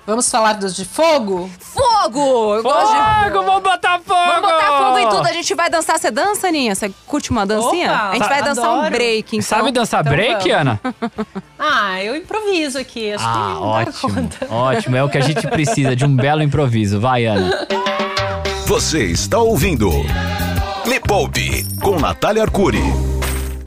[0.08, 1.50] Vamos falar dos de fogo?
[1.60, 2.54] fogo!
[2.56, 4.20] Eu gosto de- Fogo, vamos botar fogo!
[4.26, 5.26] Vamos botar fogo em tudo.
[5.28, 5.98] A gente vai dançar.
[5.98, 6.74] Você dança, Aninha?
[6.74, 7.92] Você curte uma dancinha?
[7.92, 8.90] Opa, a gente vai dançar um adoro.
[8.90, 9.46] break, então.
[9.46, 10.54] Sabe dançar Então break, vamos.
[10.56, 10.80] Ana?
[11.60, 13.12] Ah, eu improviso aqui.
[13.12, 14.14] Acho que Ah, não dá ótimo.
[14.14, 14.46] conta.
[14.54, 16.98] Ótimo, é o que a gente precisa, de um belo improviso.
[16.98, 17.66] Vai, Ana.
[18.66, 19.90] Você está ouvindo
[20.86, 22.82] Me Poupe com Natália Arcuri.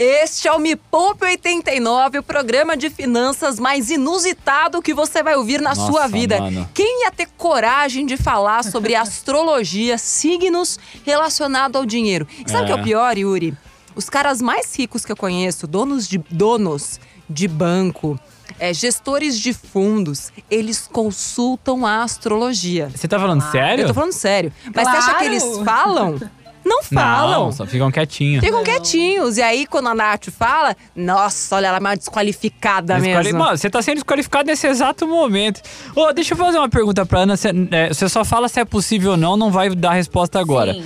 [0.03, 5.35] Este é o Me Poupe 89, o programa de finanças mais inusitado que você vai
[5.35, 6.39] ouvir na Nossa, sua vida.
[6.41, 6.67] mano.
[6.73, 12.27] Quem ia ter coragem de falar sobre astrologia, signos relacionado ao dinheiro?
[12.43, 12.83] E sabe o que é o É.
[12.83, 13.53] pior, Yuri?
[13.95, 18.19] Os caras mais ricos que eu conheço, donos de donos de banco,
[18.59, 22.89] é, gestores de fundos, eles consultam a astrologia.
[22.89, 23.83] Você tá falando sério?
[23.83, 24.51] Eu tô falando sério.
[24.73, 25.63] Mas você acha que eles Claro.
[25.63, 26.21] falam?
[26.63, 27.45] Não falam.
[27.45, 28.43] Não, só ficam quietinhos.
[28.43, 29.37] Ficam quietinhos.
[29.37, 33.39] E aí, quando a Nath fala, nossa, olha, ela é uma desqualificada Desquali- mesmo.
[33.39, 35.61] Mano, você tá sendo desqualificado nesse exato momento.
[35.95, 37.35] Ô, deixa eu fazer uma pergunta pra Ana.
[37.35, 40.73] Você, é, você só fala se é possível ou não, não vai dar resposta agora.
[40.73, 40.83] Sim.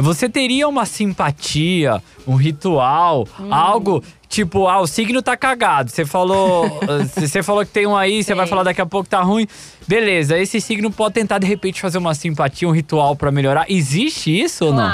[0.00, 5.90] Você teria uma simpatia, um ritual, algo tipo, ah, o signo tá cagado.
[5.90, 8.50] Você falou, eh, você falou que tem um aí, você vai Sei.
[8.50, 9.46] falar daqui a pouco que tá ruim.
[9.86, 13.64] Beleza, esse signo pode tentar de repente fazer uma simpatia, um ritual pra melhorar.
[13.68, 14.86] Existe isso ou não?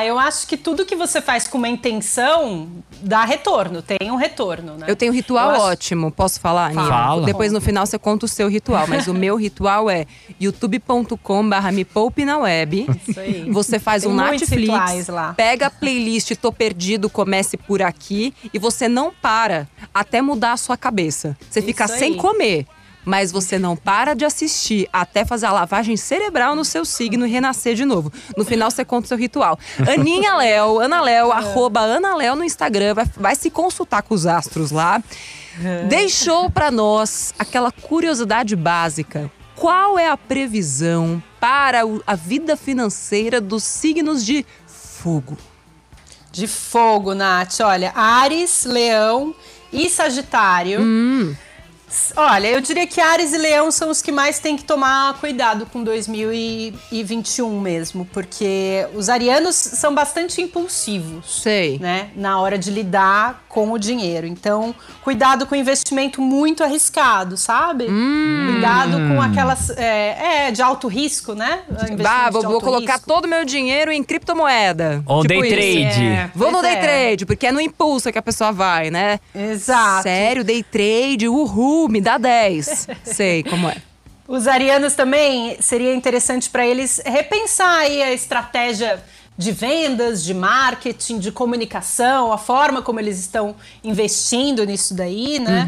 [0.00, 2.68] Ah, eu acho que tudo que você faz com uma intenção
[3.02, 4.86] dá retorno, tem um retorno, né?
[4.88, 6.86] Eu tenho um ritual Eu acho- ótimo, posso falar, Aninha?
[6.86, 7.26] Fala.
[7.26, 10.06] Depois no final você conta o seu ritual, mas o meu ritual é
[10.40, 12.86] youtube.com/barra me poupe na web.
[13.06, 13.50] Isso aí.
[13.50, 15.34] Você faz Tem um Netflix, lá.
[15.34, 20.56] pega a playlist Tô Perdido, comece por aqui e você não para até mudar a
[20.56, 21.36] sua cabeça.
[21.50, 22.18] Você fica Isso sem aí.
[22.18, 22.66] comer.
[23.10, 27.30] Mas você não para de assistir até fazer a lavagem cerebral no seu signo e
[27.30, 28.12] renascer de novo.
[28.36, 29.58] No final você conta o seu ritual.
[29.92, 31.00] Aninha Léo, Ana É.
[31.00, 35.02] Léo, arroba Ana Léo no Instagram, vai, vai se consultar com os astros lá.
[35.64, 35.84] É.
[35.86, 39.28] Deixou pra nós aquela curiosidade básica.
[39.56, 45.36] Qual é a previsão para a vida financeira dos signos de fogo?
[46.30, 47.58] De fogo, Nath.
[47.60, 49.34] Olha, Ares, Leão
[49.72, 50.78] e Sagitário.
[50.80, 51.36] S-
[52.16, 55.66] Olha, eu diria que Ares e Leão são os que mais têm que tomar cuidado
[55.66, 61.42] com 2021 mesmo, porque os arianos são bastante impulsivos.
[61.42, 61.78] Sei.
[61.78, 62.10] né?
[62.14, 64.26] Na hora de lidar com o dinheiro.
[64.26, 67.86] Então, cuidado com investimento muito arriscado, sabe?
[67.90, 68.52] Hum.
[68.52, 69.70] Cuidado com aquelas.
[69.70, 71.60] É, é, de alto risco, né?
[72.00, 73.08] Bah, vou, vou colocar risco.
[73.08, 75.02] todo o meu dinheiro em criptomoeda.
[75.04, 75.54] Ou Tipo day isso.
[75.90, 76.06] trade.
[76.06, 76.80] É, Vou no day é.
[76.80, 79.18] trade, porque é no impulso que a pessoa vai, né?
[79.34, 80.04] Exato.
[80.04, 82.88] Sério, day trade, uhul, me dá 10.
[83.02, 83.76] Sei como é.
[84.28, 89.02] Os arianos também seria interessante para eles repensar aí a estratégia
[89.40, 95.66] de vendas, de marketing, de comunicação, a forma como eles estão investindo nisso daí, né?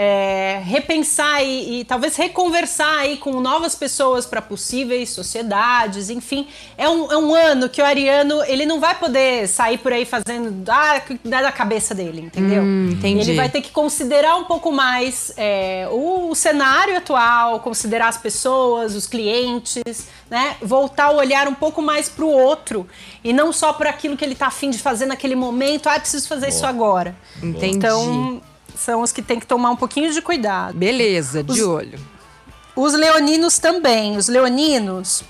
[0.00, 6.46] É, repensar e, e talvez reconversar aí com novas pessoas para possíveis sociedades, enfim.
[6.76, 10.04] É um, é um ano que o ariano ele não vai poder sair por aí
[10.04, 12.62] fazendo ah, da cabeça dele, entendeu?
[12.62, 13.30] Hum, entendi.
[13.30, 18.18] Ele vai ter que considerar um pouco mais é, o, o cenário atual, considerar as
[18.18, 20.56] pessoas, os clientes, né?
[20.62, 22.86] Voltar o olhar um pouco mais para o outro
[23.24, 25.88] e não só para aquilo que ele está afim de fazer naquele momento.
[25.88, 27.16] Ah, preciso fazer isso agora.
[27.42, 27.76] Entendi.
[27.76, 28.40] Então,
[28.78, 30.76] são os que tem que tomar um pouquinho de cuidado.
[30.76, 31.98] Beleza, de olho.
[32.76, 34.16] Os leoninos também.
[34.16, 35.24] Os leoninos,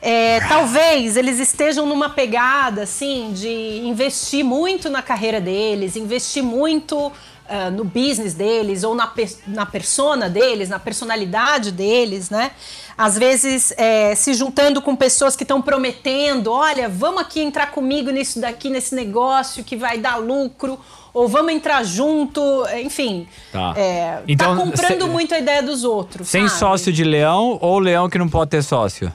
[0.00, 7.10] é, talvez eles estejam numa pegada assim de investir muito na carreira deles, investir muito
[7.48, 12.52] ah, no business deles ou na, pe- na persona deles, na personalidade deles, né?
[12.96, 18.08] Às vezes é, se juntando com pessoas que estão prometendo, olha, vamos aqui entrar comigo
[18.10, 20.78] nisso daqui, nesse negócio que vai dar lucro,
[21.14, 22.42] ou vamos entrar junto,
[22.82, 23.26] enfim.
[23.52, 23.72] Tá.
[23.76, 26.28] É, Então, tá comprando se- muito a ideia dos outros.
[26.28, 26.58] Sem sabe?
[26.58, 29.10] sócio de leão ou leão que não pode ter sócio?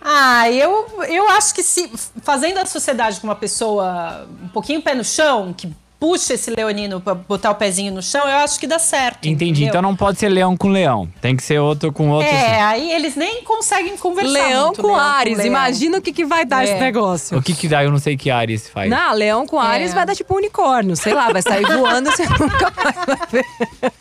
[0.00, 1.90] Ah, eu, eu acho que se
[2.22, 7.00] fazendo a sociedade com uma pessoa um pouquinho pé no chão, que puxa esse leonino
[7.00, 9.26] pra botar o pezinho no chão, eu acho que dá certo.
[9.26, 9.50] Entendi.
[9.62, 9.68] entendeu?
[9.68, 11.08] Então não pode ser leão com leão.
[11.20, 12.28] Tem que ser outro com outro.
[12.28, 14.30] É, aí eles nem conseguem conversar.
[14.32, 15.46] Leão muito, com leão Ares, leão.
[15.48, 16.70] imagina o que, que vai dar É.
[16.70, 17.38] esse negócio.
[17.38, 17.82] O que que dá?
[17.82, 18.90] Eu não sei que Ares faz.
[18.90, 19.94] Não, leão com Ares É.
[19.94, 23.44] vai dar tipo um unicórnio, sei lá, vai sair voando você nunca mais vai ver.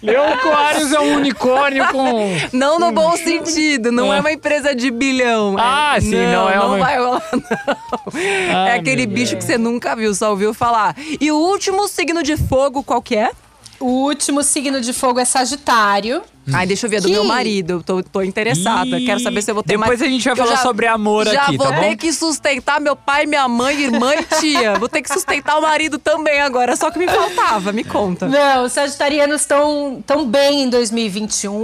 [0.01, 2.29] Leão com Ares é um unicórnio com.
[2.51, 4.19] Não no bom sentido, não é, É.
[4.19, 5.55] uma empresa de bilhão.
[5.57, 6.01] Ah, é.
[6.01, 8.19] sim, não é Não uma- vai rolar, não.
[8.19, 9.43] é Ai, aquele bicho Deus.
[9.45, 10.95] que você nunca viu, só ouviu falar.
[11.19, 13.31] E o último signo de fogo, qual que é?
[13.79, 16.21] O último signo de fogo é Sagitário.
[16.53, 17.71] Ai, deixa eu ver, é do Que- meu marido.
[17.73, 18.97] Eu tô, tô interessada.
[18.99, 20.01] Ih, Quero saber se eu vou ter depois mais.
[20.01, 21.81] a gente vai Eu falar sobre amor já aqui, vou tá bom?
[21.81, 24.75] ter que sustentar meu pai, minha mãe, irmã e tia.
[24.79, 26.75] Vou ter que sustentar o marido também agora.
[26.77, 28.27] Só que me faltava, me conta.
[28.27, 31.63] Não, os sagitarianos estão tão bem em 2021.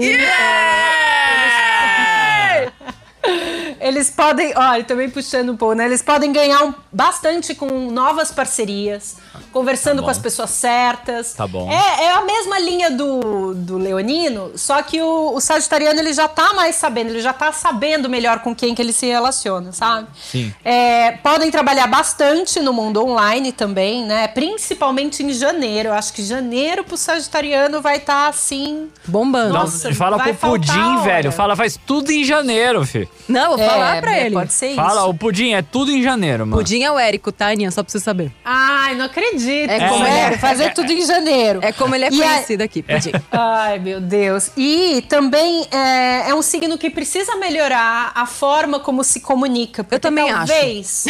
[3.79, 5.85] Eles podem, olha, também puxando um pouco, né?
[5.85, 9.15] Eles podem ganhar um- bastante com novas parcerias,
[9.51, 11.33] conversando Tá com as pessoas certas.
[11.33, 11.69] Tá bom.
[11.71, 16.27] É, é a mesma linha do, do Leonino, só que o, o Sagitariano ele já
[16.27, 20.07] tá mais sabendo, ele já tá sabendo melhor com quem que ele se relaciona, sabe?
[20.19, 20.53] Sim.
[20.63, 24.27] É, podem trabalhar bastante no mundo online também, né?
[24.27, 25.89] Principalmente em janeiro.
[25.89, 28.89] Eu acho que janeiro pro Sagitariano vai estar assim.
[29.05, 29.53] Bombando.
[29.53, 31.31] Nossa, Não, fala vai com o Pudim, velho.
[31.31, 33.07] Fala, faz tudo em janeiro, fi.
[33.27, 34.35] Não, vou falar pra é, ele.
[34.35, 34.75] Pode ser isso.
[34.75, 36.57] Fala, o Pudim é tudo em janeiro, mano.
[36.57, 37.71] Pudim é o Érico, tá, Aninha?
[37.71, 38.31] Só pra você saber.
[38.43, 39.40] Ai, não acredito.
[39.49, 40.37] É como Sério, ele é.
[40.37, 41.59] fazer tudo em janeiro.
[41.63, 43.11] É como ele é E a- conhecido aqui, Pudim.
[43.31, 44.51] Ai, meu Deus.
[44.57, 49.83] E também é, é um signo que precisa melhorar a forma como se comunica.
[49.83, 50.47] Porque também acho.
[50.53, 51.05] talvez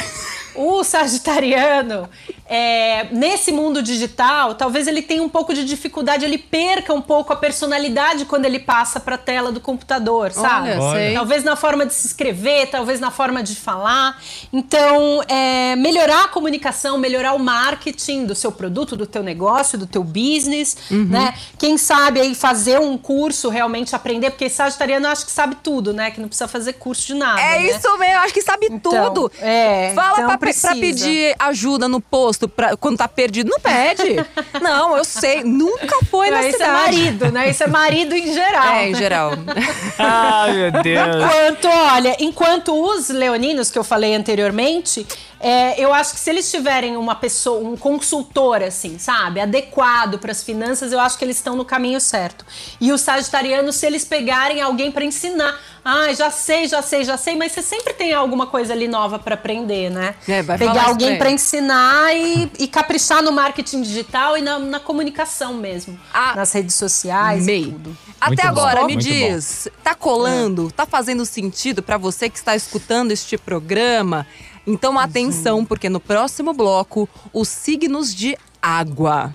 [0.56, 2.10] o Sagitariano,
[2.54, 7.32] é, nesse mundo digital, talvez ele tenha um pouco de dificuldade, ele perca um pouco
[7.32, 10.72] a personalidade quando ele passa para a tela do computador, sabe?
[10.78, 11.14] Olha.
[11.14, 14.22] Talvez na forma de se escrever, talvez na forma de falar.
[14.52, 19.86] Então, é, melhorar a comunicação, melhorar o marketing do seu produto, do teu negócio, do
[19.88, 21.06] teu business, Uhum.
[21.06, 21.34] né?
[21.58, 26.12] Quem sabe aí fazer um curso, realmente aprender, porque sagitariano acho que sabe tudo, né?
[26.12, 27.40] Que não precisa fazer curso de nada.
[27.40, 27.68] É né?
[27.70, 29.32] isso mesmo, acho que sabe Então, tudo.
[29.40, 33.49] é, Fala então pra pedir ajuda no posto pra, quando tá perdido.
[33.49, 34.15] Não pede.
[34.62, 35.43] não, eu sei.
[35.43, 36.73] Nunca foi na Isso é cidade.
[36.73, 37.49] marido, né?
[37.49, 38.73] Isso é marido em geral.
[38.73, 39.32] É, em geral.
[39.97, 41.08] Ai, meu Deus.
[41.15, 45.06] Enquanto, olha, enquanto os leoninos que eu falei anteriormente,
[45.43, 50.32] é, eu acho que se eles tiverem uma pessoa, um consultor, assim, sabe, adequado para
[50.32, 52.45] as finanças, eu acho que eles estão no caminho certo.
[52.80, 57.17] E os sagitarianos, se eles pegarem alguém para ensinar, ah, já sei, já sei, já
[57.17, 60.13] sei, mas você sempre tem alguma coisa ali nova para aprender, né?
[60.27, 64.60] É, Pegar isso alguém pra para ensinar e, e caprichar no marketing digital e na,
[64.60, 67.72] na comunicação mesmo, Ah, nas redes sociais e Meio.
[67.72, 67.98] tudo.
[68.20, 70.67] Até Muito bom, agora, me muito diz, tá colando?
[70.67, 70.72] É.
[70.72, 74.28] Tá fazendo sentido pra você que está escutando este programa?
[74.65, 79.34] Então, atenção, porque no próximo bloco, os signos de água.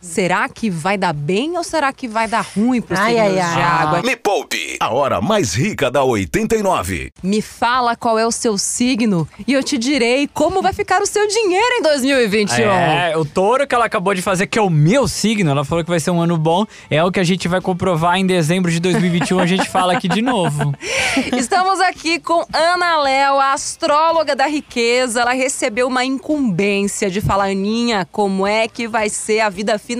[0.00, 3.34] Será que vai dar bem ou será que vai dar ruim signos ai, ai.
[3.34, 4.02] de água?
[4.02, 7.12] Me Poupe, a hora mais rica da 89.
[7.22, 11.06] Me fala qual é o seu signo e eu te direi como vai ficar o
[11.06, 12.62] seu dinheiro em 2021.
[12.64, 15.82] É, o touro que ela acabou de fazer, que é o meu signo, ela falou
[15.82, 18.70] que vai ser um ano bom, é o que a gente vai comprovar em dezembro
[18.70, 20.74] de 2021, a gente fala aqui de novo.
[21.36, 25.22] Estamos aqui com Ana Léo, a astróloga da riqueza.
[25.22, 29.95] Ela recebeu uma incumbência de falar, Aninha, como é que vai ser a vida financeira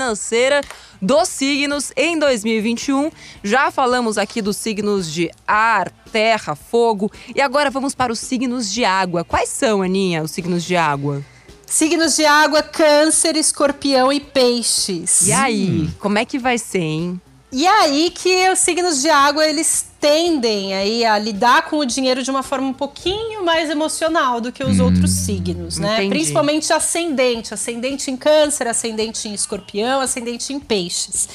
[1.01, 3.11] dos signos em 2021.
[3.43, 7.11] Já falamos aqui dos signos de ar, terra, fogo.
[7.35, 9.25] E agora vamos para os signos de água.
[9.25, 11.23] Quais são, Aninha, os signos de água?
[11.67, 15.27] Signos de água, câncer, escorpião e peixes.
[15.27, 17.21] E aí, como é que vai ser, hein?
[17.53, 22.23] E aí que os signos de água, eles tendem aí a lidar com o dinheiro
[22.23, 25.95] de uma forma um pouquinho mais emocional do que os outros signos, né?
[25.95, 26.11] entendi.
[26.11, 31.29] Principalmente ascendente, ascendente em câncer, ascendente em escorpião, ascendente em peixes.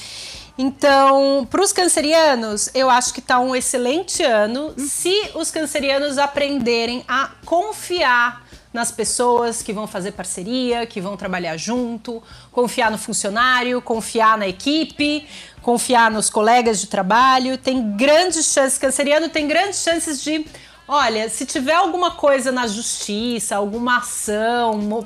[0.58, 7.04] Então, para os cancerianos, eu acho que está um excelente ano se os cancerianos aprenderem
[7.08, 13.82] a confiar nas pessoas que vão fazer parceria, que vão trabalhar junto, confiar no funcionário,
[13.82, 15.28] confiar na equipe,
[15.62, 17.58] confiar nos colegas de trabalho.
[17.58, 20.46] Tem grandes chances, canceriano tem grandes chances de.
[20.88, 25.06] Olha, se tiver alguma coisa na justiça, alguma ação,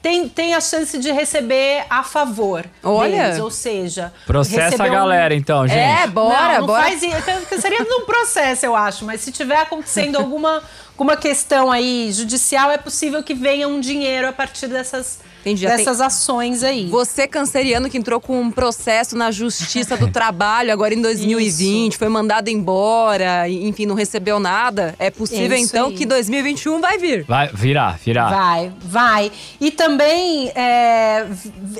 [0.00, 3.24] tem, tem a chance de receber a favor Olha.
[3.24, 5.78] deles, ou seja, Processa a receber um- galera, então, gente.
[5.78, 6.82] É, bora, não, não bora.
[6.84, 7.16] faz isso.
[7.60, 9.04] Seria num processo, eu acho.
[9.04, 10.62] Mas se tiver acontecendo alguma,
[10.96, 16.00] alguma questão aí judicial, é possível que venha um dinheiro a partir dessas, Entendi, dessas
[16.00, 16.88] ações aí.
[16.88, 22.08] Você, canceriano, que entrou com um processo na Justiça do Trabalho agora em 2020, foi
[22.08, 24.94] mandado embora, enfim, não recebeu nada.
[24.98, 25.94] É possível, Isso então, aí.
[25.94, 27.24] que 2021 vai vir.
[27.24, 28.30] Vai virar, virar.
[28.30, 29.32] Vai, vai.
[29.60, 31.26] E também é,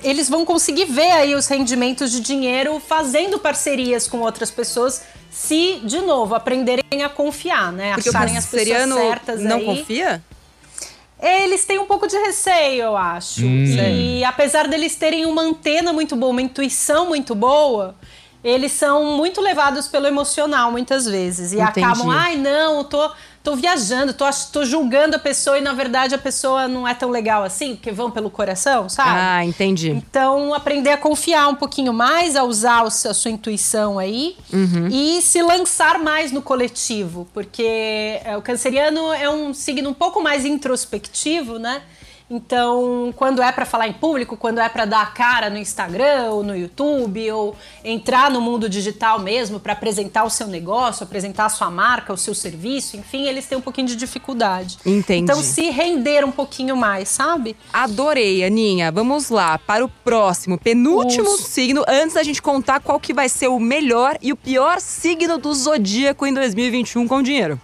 [0.03, 5.81] eles vão conseguir ver aí os rendimentos de dinheiro fazendo parcerias com outras pessoas, se,
[5.85, 7.95] de novo, aprenderem a confiar, né?
[7.95, 9.65] Porque o Acharem as pessoas certas não aí.
[9.65, 10.23] confia?
[11.21, 13.41] Eles têm um pouco de receio, eu acho.
[13.45, 17.95] E apesar deles terem uma antena muito boa, uma intuição muito boa,
[18.45, 21.53] eles são muito levados pelo emocional muitas vezes.
[21.53, 21.85] E Entendi.
[21.85, 23.11] acabam, ai, não, eu tô,
[23.47, 27.11] tô viajando, tô, tô julgando a pessoa e na verdade a pessoa não é tão
[27.11, 29.11] legal assim, porque vão pelo coração, sabe?
[29.21, 29.91] Ah, entendi.
[29.91, 34.37] Então, aprender a confiar um pouquinho mais, a usar o seu- a sua intuição aí
[34.53, 34.89] Uhum.
[34.91, 37.63] e se lançar mais no coletivo, porque
[38.25, 41.83] é, o canceriano é um signo um pouco mais introspectivo, né?
[42.29, 46.31] Então, quando é para falar em público, quando é para dar a cara no Instagram
[46.31, 51.47] ou no YouTube, ou entrar no mundo digital mesmo para apresentar o seu negócio, apresentar
[51.47, 54.79] a sua marca, o seu serviço, enfim, eles têm um pouquinho de dificuldade.
[54.85, 55.23] Entendi.
[55.23, 57.57] Então, se render um pouquinho mais, sabe?
[57.73, 58.91] Adorei, Aninha.
[58.91, 63.29] Vamos lá para o próximo, penúltimo Os- signo, antes da gente contar qual que vai
[63.29, 67.61] ser o melhor e o pior signo do zodíaco em 2021 com dinheiro.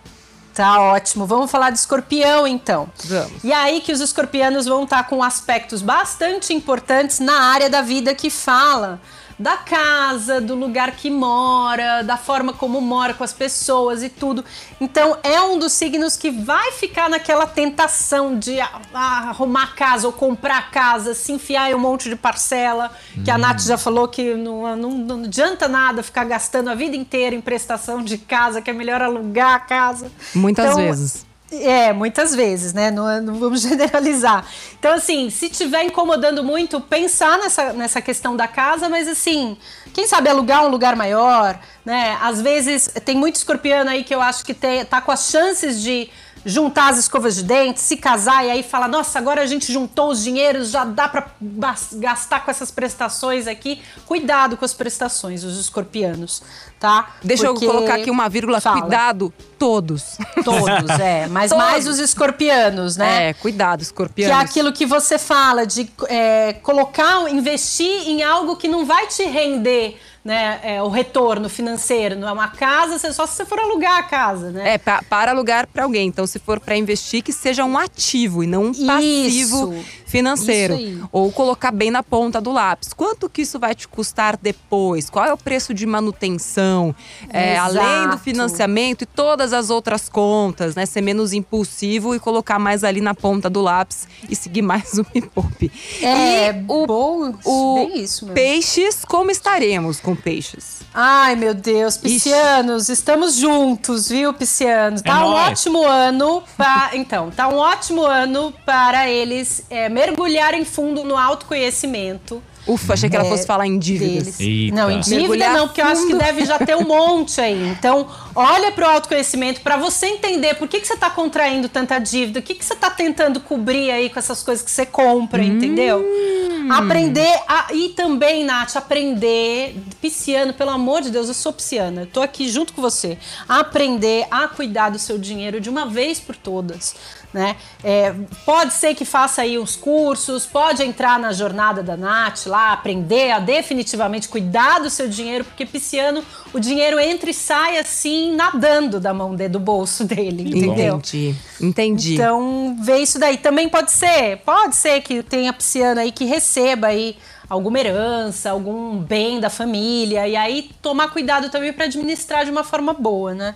[0.55, 1.27] Tá ótimo.
[1.27, 2.89] Vamos falar de escorpião, então.
[3.05, 3.43] Vamos.
[3.43, 8.15] E aí que os escorpianos vão estar com aspectos bastante importantes na área da vida
[8.15, 9.01] que fala
[9.43, 14.45] da casa, do lugar que mora, da forma como mora com as pessoas e tudo.
[14.81, 20.07] Então é um dos signos que vai ficar naquela tentação de a- a- arrumar casa
[20.07, 22.93] ou comprar casa, se enfiar em um monte de parcela,
[23.25, 26.95] que a Nath já falou que não, não, não adianta nada ficar gastando a vida
[26.97, 30.11] inteira em prestação de casa, que é melhor alugar a casa.
[30.35, 31.27] Muitas Então, vezes.
[31.53, 32.91] É, muitas vezes, né?
[32.91, 34.47] Não, não vamos generalizar.
[34.79, 39.57] Então, assim, se tiver incomodando muito, pensar nessa, nessa questão da casa, mas assim,
[39.93, 42.17] quem sabe alugar um lugar maior, né?
[42.21, 45.81] Às vezes tem muito escorpiano aí que eu acho que tem, tá com as chances
[45.83, 46.09] de
[46.45, 50.11] juntar as escovas de dente, se casar e aí fala, nossa, agora a gente juntou
[50.11, 53.81] os dinheiros, já dá pra bas- gastar com essas prestações aqui.
[54.07, 56.43] Cuidado com as prestações, os escorpianos,
[56.81, 57.11] tá?
[57.23, 58.61] Deixa Porque- eu colocar aqui uma vírgula.
[58.61, 58.81] Fala.
[58.83, 60.17] Cuidado, todos.
[60.45, 61.27] Todos, é.
[61.29, 61.65] Mas Todos.
[61.65, 63.29] mais os escorpianos, né?
[63.31, 64.31] É, cuidado, Que escorpião.
[64.31, 69.23] é aquilo que você fala de é, colocar, investir em algo que não vai te
[69.25, 72.15] render né, é, o retorno financeiro.
[72.17, 74.75] Não é uma casa, só se você for alugar a casa, né?
[74.75, 76.07] É, pa- para alugar para alguém.
[76.09, 79.85] Então, se for para investir, que seja um ativo e não um passivo Isso.
[80.13, 81.09] Financeiro.
[81.11, 82.93] Ou colocar bem na ponta do lápis.
[82.93, 85.09] Quanto que isso vai te custar depois?
[85.09, 86.95] Qual é o preço de manutenção?
[87.31, 90.85] É, além do financiamento e todas as outras contas, né?
[90.85, 95.07] Ser menos impulsivo e colocar mais ali na ponta do lápis e seguir mais o
[95.15, 95.73] Me Poupe.
[96.03, 98.35] É, e o, bom, o bem isso mesmo.
[98.35, 100.83] peixes, como estaremos com peixes?
[100.93, 105.01] Ai, meu Deus, piscianos, estamos juntos, viu, piscianos?
[105.01, 105.53] Tá um nóis.
[105.53, 112.43] ótimo ano para, então, tá um ótimo ano para eles é, mergulharem fundo no autoconhecimento.
[112.65, 114.39] Ufa, achei que ela É, fosse falar em dívidas.
[114.73, 116.23] Não, em dívida Mergulhar não, porque eu acho que fundo.
[116.23, 117.69] deve já ter um monte aí.
[117.71, 122.39] Então, olha pro autoconhecimento para você entender por que, que você tá contraindo tanta dívida,
[122.39, 125.99] o que, que você tá tentando cobrir aí com essas coisas que você compra, entendeu?
[126.07, 126.71] Hum.
[126.71, 132.07] Aprender a, e também, Nath, aprender pisciano, pelo amor de Deus, eu sou pisciana, eu
[132.07, 133.19] tô aqui junto com você.
[133.49, 136.95] Aprender a cuidar do seu dinheiro de uma vez por todas.
[137.33, 137.57] Né?
[137.83, 138.15] É,
[138.45, 143.31] pode ser que faça aí uns cursos, pode entrar na jornada da Nath lá, aprender
[143.31, 146.23] a definitivamente cuidar do seu dinheiro, porque pisciano,
[146.53, 150.97] o dinheiro entra e sai assim, nadando da mão dele, do bolso dele, entendeu?
[150.97, 152.15] Entendi, entendi.
[152.15, 153.39] Então, vê isso daí.
[153.39, 157.17] Também pode ser, pode ser que tenha pisciano aí que receba aí
[157.49, 162.65] alguma herança, algum bem da família, e aí tomar cuidado também para administrar de uma
[162.65, 163.55] forma boa, né?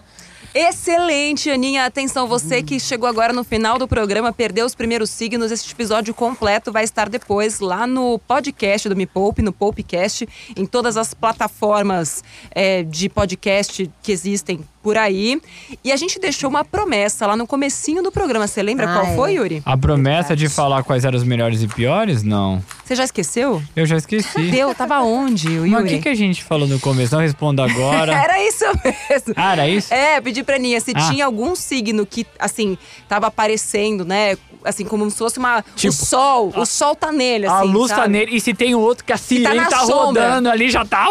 [0.58, 1.84] Excelente, Aninha.
[1.84, 5.52] Atenção, você que chegou agora no final do programa, perdeu os primeiros signos.
[5.52, 10.26] Este episódio completo vai estar depois lá no podcast do Me Poupe, no Poupecast,
[10.56, 15.40] em todas as plataformas é, de podcast que existem por aí.
[15.82, 18.46] E a gente deixou uma promessa lá no comecinho do programa.
[18.46, 19.16] Você lembra Ah, qual é.
[19.16, 19.60] foi, Yuri?
[19.66, 22.22] A promessa de falar quais eram os melhores e piores?
[22.22, 22.62] Não.
[22.84, 23.60] Você já esqueceu?
[23.74, 24.42] Eu já esqueci.
[24.48, 25.70] Deu, tava onde, Yuri?
[25.70, 27.12] Mas o que, que a gente falou no começo?
[27.16, 28.14] Não respondo agora.
[28.14, 29.34] Era isso mesmo.
[29.34, 29.92] Ah, era isso?
[29.92, 31.10] É, pedi pra Aninha se Ah.
[31.10, 32.78] tinha algum signo que, assim,
[33.08, 34.36] tava aparecendo, né?
[34.64, 35.64] Assim, como se fosse uma.
[35.74, 36.52] Tipo, o sol.
[36.56, 37.56] o sol tá nele, assim.
[37.56, 38.08] a luz tá sabe?
[38.10, 38.36] nele.
[38.36, 40.28] E se tem outro que a tá tá, sombra.
[40.28, 41.06] rodando ali, já tá.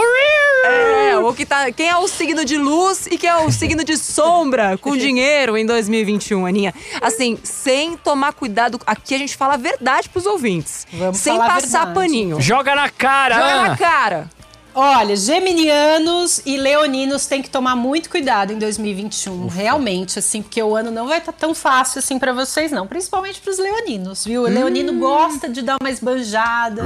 [0.66, 1.72] É, ou que tá.
[1.72, 5.58] Quem é o signo de luz e quem é o signo de sombra com dinheiro
[5.58, 6.74] em 2021, Aninha?
[7.02, 8.80] Assim, sem tomar cuidado.
[8.86, 10.86] Aqui a gente fala a verdade pros ouvintes.
[10.94, 11.94] Vamos sem falar a passar verdade.
[11.96, 12.42] paninho.
[12.42, 14.30] Joga na cara, Joga na cara.
[14.78, 20.76] Olha, geminianos e leoninos têm que tomar muito cuidado em 2021, realmente, assim, porque o
[20.76, 24.44] ano não vai estar tão fácil assim pra vocês não, principalmente pros leoninos, viu?
[24.44, 26.84] O leonino gosta de dar uma esbanjada,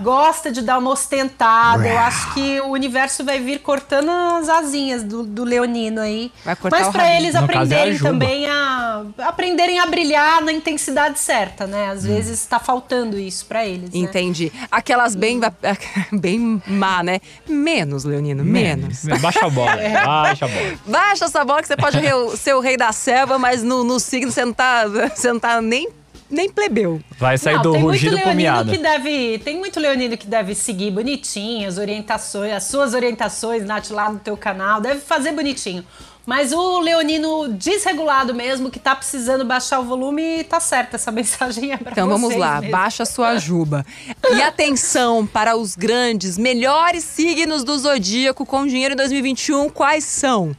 [0.00, 1.88] gosta de dar uma ostentada.
[1.88, 6.30] Eu acho que o universo vai vir cortando as asinhas do, do leonino aí.
[6.44, 7.16] Vai cortar Mas rabinho.
[7.16, 11.90] eles No caso, é a aprenderem também a aprenderem a brilhar na intensidade certa, né?
[11.90, 13.98] Às vezes tá faltando isso pra eles, né?
[13.98, 14.52] Entendi.
[14.70, 15.40] Aquelas bem,
[16.12, 17.15] bem má, né?
[17.48, 19.04] Menos, Leonino, menos.
[19.20, 19.76] Baixa a bola.
[19.86, 20.04] É.
[20.04, 20.78] Baixa a bola.
[20.86, 21.98] Baixa essa bola que você pode
[22.36, 25.60] ser o rei da selva, mas no, no signo você não tá, você não tá
[25.60, 25.88] nem,
[26.30, 27.00] nem plebeu.
[27.18, 28.70] Vai sair Não, do tem muito rugido pro leonino miado.
[28.72, 33.90] que deve, tem muito leonino que deve seguir bonitinho as orientações, as suas orientações, Nath,
[33.90, 35.84] lá no teu canal, deve fazer bonitinho.
[36.24, 41.70] Mas o leonino desregulado mesmo, que tá precisando baixar o volume, tá certo, essa mensagem
[41.72, 42.72] é pra Então vamos lá, mesmo.
[42.72, 43.86] baixa a sua juba.
[44.34, 50.50] E atenção para os grandes, melhores signos do zodíaco com dinheiro em 2021, quais são?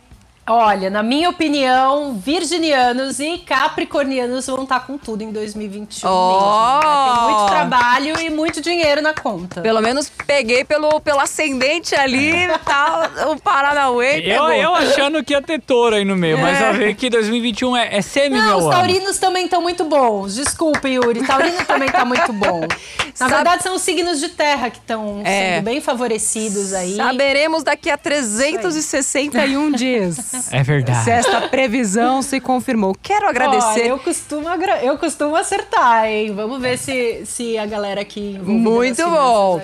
[0.49, 6.79] Olha, na minha opinião, virginianos e capricornianos vão estar com tudo em 2021 Ó!
[6.79, 6.81] mesmo.
[6.81, 9.59] Vai ter muito trabalho e muito dinheiro na conta.
[9.59, 12.31] Pelo menos peguei pelo, pelo ascendente ali,
[12.63, 16.71] tá, o Paranauê Eu, eu achando que ia ter touro aí no meio, mas a
[16.71, 18.71] ver que 2021 é, é semi Não, os ano.
[18.71, 20.33] taurinos também estão muito bons.
[20.35, 21.27] Desculpa, Yuri.
[21.27, 22.61] Taurino também tá muito bom.
[22.61, 25.55] Na Sabe- verdade, são os signos de terra que estão É.
[25.55, 26.95] sendo bem favorecidos aí.
[26.95, 30.36] Saberemos daqui a 361 dias.
[30.51, 31.03] É verdade.
[31.03, 32.95] Se esta previsão se confirmou.
[33.01, 33.87] Quero Olha, agradecer.
[33.87, 36.33] eu costumo, agra- eu costumo acertar, hein?
[36.33, 39.61] Vamos ver se, se a galera aqui Muito bom.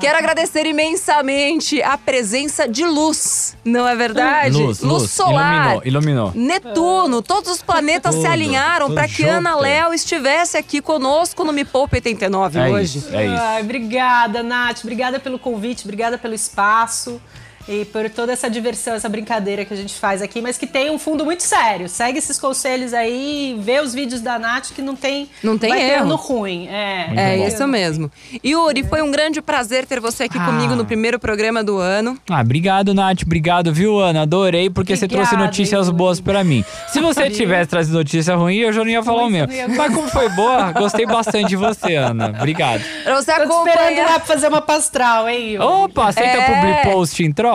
[0.00, 4.56] Quero agradecer imensamente a presença de luz, não é verdade?
[4.56, 5.10] Luz, luz.
[5.10, 5.76] solar.
[5.84, 6.32] Iluminou, iluminou.
[6.34, 9.54] Netuno, todos os planetas se Tudo, alinharam tudo para que Ana.
[9.56, 12.98] Léo estivesse aqui conosco no Me Poupe 89 É hoje.
[12.98, 13.42] isso, é isso.
[13.42, 14.80] Ai, obrigada, Nath.
[14.82, 17.20] Obrigada pelo convite, obrigada pelo espaço.
[17.68, 20.90] E por toda essa diversão, essa brincadeira que a gente faz aqui, mas que tem
[20.90, 21.88] um fundo muito sério.
[21.88, 26.14] Segue esses conselhos aí, vê os vídeos da Nath que não tem, Não tem erro.
[26.16, 26.68] ruim.
[26.68, 27.46] É, Muito É bom.
[27.48, 28.12] isso mesmo.
[28.44, 30.44] Yuri, foi um grande prazer ter você aqui Ah.
[30.44, 32.18] comigo no primeiro programa do ano.
[32.28, 33.22] Ah, obrigado, Nath.
[33.24, 34.22] Obrigado, viu, Ana?
[34.22, 35.96] Adorei, porque você trouxe notícias Yuri.
[35.96, 36.62] boas pra mim.
[36.88, 39.46] Se você tivesse trazido notícia ruim, eu já não ia falar o meu.
[39.74, 42.28] Mas como foi boa, gostei bastante de você, Ana.
[42.36, 42.82] Obrigado.
[43.04, 44.06] Pra você Tô te esperando acompanhar.
[44.10, 45.64] lá pra fazer uma pastral, hein, Yuri?
[45.66, 46.54] Opa, aceita É.
[46.54, 47.53] public post em troca?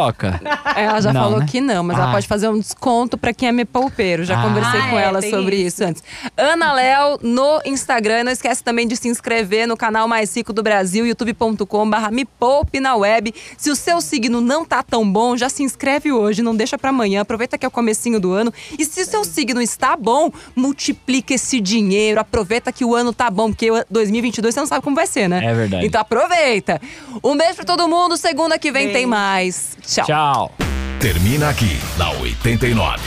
[0.75, 1.45] Ela já Não, falou né?
[1.49, 2.11] que não, mas ela Ah.
[2.13, 4.23] pode fazer um desconto pra quem é me poupeiro.
[4.23, 4.43] Já Ah.
[4.43, 5.67] conversei Ah, com é, ela tem sobre isso.
[5.67, 5.83] isso.
[5.83, 6.03] antes.
[6.37, 8.23] Ana Léo no Instagram.
[8.23, 12.79] Não esquece também de se inscrever no canal Mais Rico do Brasil, youtube.com/barra me poupe
[12.79, 13.33] na web.
[13.57, 16.89] Se o seu signo não tá tão bom, já se inscreve hoje, não deixa pra
[16.89, 17.21] amanhã.
[17.21, 18.53] Aproveita que é o comecinho do ano.
[18.77, 22.19] E se o seu signo está bom, multiplica esse dinheiro.
[22.19, 25.27] Aproveita que o ano tá bom, porque o 2022 você não sabe como vai ser,
[25.27, 25.43] né?
[25.43, 25.85] É verdade.
[25.85, 26.81] Então aproveita.
[27.23, 28.17] Um beijo pra todo mundo.
[28.17, 29.77] Segunda que vem tem mais.
[29.89, 30.05] Tchau.
[30.05, 30.51] Tchau.
[30.99, 33.01] Termina aqui, na 89.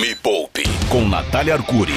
[0.00, 1.92] Me Poupe, com Natália Arcuri.